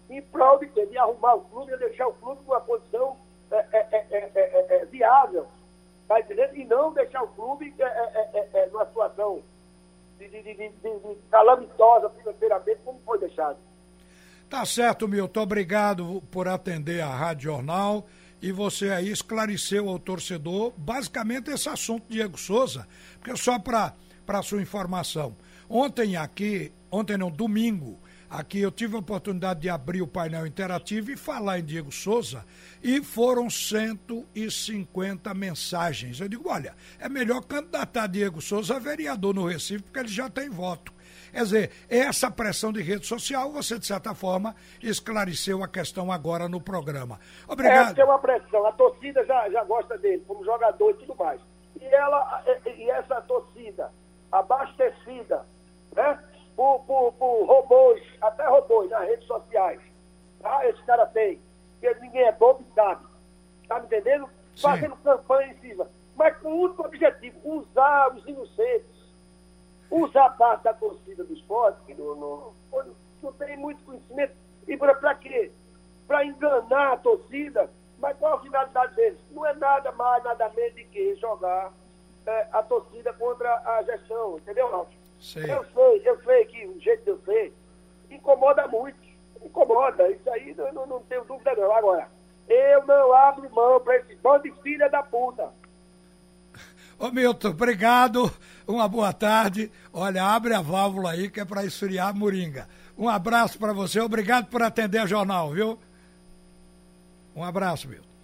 em 0.09 0.21
prol 0.21 0.59
de, 0.59 0.67
de 0.67 0.97
arrumar 0.97 1.35
o 1.35 1.41
clube 1.41 1.73
e 1.73 1.77
deixar 1.77 2.07
o 2.07 2.13
clube 2.13 2.41
numa 2.45 2.61
condição 2.61 3.17
é, 3.51 3.57
é, 3.71 3.95
é, 4.11 4.75
é 4.81 4.85
viável 4.85 5.47
Tá 6.07 6.19
entendendo? 6.19 6.55
E 6.55 6.65
não 6.65 6.93
deixar 6.93 7.23
o 7.23 7.27
clube 7.29 7.73
é, 7.79 7.83
é, 7.83 8.29
é, 8.33 8.49
é 8.53 8.65
numa 8.67 8.85
situação 8.85 9.41
de, 10.19 10.29
de, 10.29 10.43
de, 10.43 10.69
de, 10.69 11.15
calamitosa 11.31 12.09
financeiramente, 12.11 12.79
como 12.85 12.99
foi 13.03 13.17
deixado. 13.17 13.57
Tá 14.49 14.65
certo, 14.65 15.07
Milton. 15.07 15.41
Obrigado 15.41 16.23
por 16.31 16.47
atender 16.47 17.01
a 17.01 17.13
Rádio 17.13 17.51
Jornal. 17.51 18.07
E 18.41 18.51
você 18.51 18.89
aí 18.89 19.09
esclareceu 19.09 19.89
ao 19.89 19.97
torcedor 19.97 20.73
basicamente 20.77 21.49
esse 21.49 21.67
assunto, 21.67 22.05
Diego 22.07 22.37
Souza. 22.37 22.87
Porque 23.19 23.35
só 23.35 23.57
para 23.57 24.43
sua 24.43 24.61
informação, 24.61 25.35
ontem 25.67 26.15
aqui, 26.15 26.71
ontem 26.91 27.17
não, 27.17 27.31
domingo, 27.31 27.99
Aqui 28.29 28.59
eu 28.59 28.71
tive 28.71 28.95
a 28.95 28.99
oportunidade 28.99 29.61
de 29.61 29.69
abrir 29.69 30.01
o 30.01 30.07
painel 30.07 30.47
interativo 30.47 31.11
e 31.11 31.15
falar 31.15 31.59
em 31.59 31.63
Diego 31.63 31.91
Souza 31.91 32.43
e 32.83 33.01
foram 33.01 33.49
150 33.49 35.33
mensagens. 35.33 36.19
Eu 36.19 36.27
digo, 36.27 36.49
olha, 36.49 36.75
é 36.99 37.07
melhor 37.07 37.41
candidatar 37.41 38.07
Diego 38.07 38.41
Souza 38.41 38.75
a 38.75 38.79
vereador 38.79 39.33
no 39.33 39.47
Recife 39.47 39.83
porque 39.83 39.99
ele 39.99 40.07
já 40.07 40.29
tem 40.29 40.49
voto. 40.49 40.91
Quer 41.35 41.43
dizer, 41.43 41.71
essa 41.89 42.31
pressão 42.31 42.71
de 42.71 42.81
rede 42.81 43.05
social, 43.05 43.51
você, 43.51 43.77
de 43.77 43.85
certa 43.85 44.15
forma, 44.15 44.55
esclareceu 44.81 45.61
a 45.61 45.67
questão 45.67 46.09
agora 46.09 46.47
no 46.47 46.61
programa. 46.61 47.19
Obrigado. 47.45 47.91
É, 47.91 47.93
tem 47.93 48.05
uma 48.05 48.19
pressão. 48.19 48.65
A 48.65 48.71
torcida 48.71 49.25
já, 49.25 49.49
já 49.49 49.61
gosta 49.65 49.97
dele 49.97 50.23
como 50.25 50.45
jogador 50.45 50.91
e 50.91 50.93
tudo 50.93 51.13
mais. 51.17 51.41
E, 51.81 51.83
ela, 51.83 52.41
e 52.65 52.89
essa 52.89 53.19
torcida 53.23 53.91
abastecida, 54.31 55.45
né? 55.93 56.17
por, 56.55 56.79
por, 56.85 57.11
por 57.11 57.45
robôs, 57.45 58.01
até 58.21 58.47
robôs 58.47 58.89
nas 58.89 59.05
redes 59.05 59.27
sociais. 59.27 59.81
Tá? 60.39 60.65
Esse 60.69 60.81
cara 60.83 61.05
tem. 61.07 61.41
Porque 61.81 61.99
ninguém 61.99 62.23
é 62.23 62.31
bobo 62.31 62.63
e 62.65 62.73
sabe. 62.73 63.05
Tá 63.67 63.79
me 63.79 63.87
entendendo? 63.87 64.29
Sim. 64.55 64.61
Fazendo 64.61 64.95
campanha 65.03 65.51
em 65.51 65.59
cima. 65.59 65.85
Mas 66.15 66.37
com 66.37 66.47
o 66.47 66.61
único 66.61 66.85
objetivo, 66.85 67.37
usar 67.43 68.15
os 68.15 68.25
inocentes. 68.25 68.94
Usar 69.89 70.29
parte 70.31 70.63
da 70.63 70.73
torcida 70.73 71.23
do 71.23 71.33
esporte, 71.33 71.79
que 71.85 71.93
não, 71.93 72.15
não, 72.15 72.53
não 73.21 73.33
tem 73.33 73.55
muito 73.57 73.83
conhecimento. 73.83 74.33
E 74.67 74.75
para 74.77 75.15
quê? 75.15 75.51
Para 76.07 76.25
enganar 76.25 76.93
a 76.93 76.97
torcida. 76.97 77.69
Mas 77.99 78.17
qual 78.17 78.35
a 78.35 78.41
finalidade 78.41 78.95
deles? 78.95 79.19
Não 79.31 79.45
é 79.45 79.53
nada 79.53 79.91
mais, 79.91 80.23
nada 80.23 80.49
menos 80.49 80.75
de 80.75 80.83
que 80.85 81.15
jogar 81.15 81.71
é, 82.25 82.47
a 82.51 82.61
torcida 82.63 83.13
contra 83.13 83.49
a 83.49 83.83
gestão, 83.83 84.37
entendeu, 84.37 84.69
Ralf? 84.69 84.89
Eu 85.49 85.63
sei, 85.65 86.01
eu 86.05 86.21
sei 86.23 86.45
que 86.45 86.67
o 86.67 86.79
jeito 86.79 87.03
de 87.03 87.09
eu 87.09 87.19
ser 87.19 87.53
incomoda 88.09 88.67
muito. 88.67 88.97
Incomoda. 89.41 90.09
Isso 90.09 90.29
aí 90.29 90.53
não, 90.55 90.73
não, 90.73 90.85
não 90.85 90.99
tenho 91.01 91.23
dúvida 91.23 91.55
não. 91.55 91.71
Agora, 91.71 92.09
eu 92.47 92.85
não 92.85 93.13
abro 93.13 93.49
mão 93.53 93.79
para 93.79 93.97
esse 93.97 94.15
bando 94.15 94.43
de 94.43 94.51
filha 94.61 94.89
da 94.89 95.01
puta. 95.03 95.49
Ô 96.97 97.11
Milton, 97.11 97.49
obrigado. 97.49 98.31
Uma 98.67 98.87
boa 98.87 99.11
tarde. 99.11 99.71
Olha, 99.91 100.23
abre 100.23 100.53
a 100.53 100.61
válvula 100.61 101.11
aí 101.11 101.29
que 101.29 101.39
é 101.39 101.45
para 101.45 101.65
esfriar 101.65 102.09
a 102.09 102.13
moringa. 102.13 102.67
Um 102.97 103.09
abraço 103.09 103.59
para 103.59 103.73
você. 103.73 103.99
Obrigado 103.99 104.47
por 104.47 104.63
atender 104.63 105.03
o 105.03 105.07
jornal, 105.07 105.51
viu? 105.51 105.77
Um 107.35 107.43
abraço, 107.43 107.87
Milton. 107.87 108.14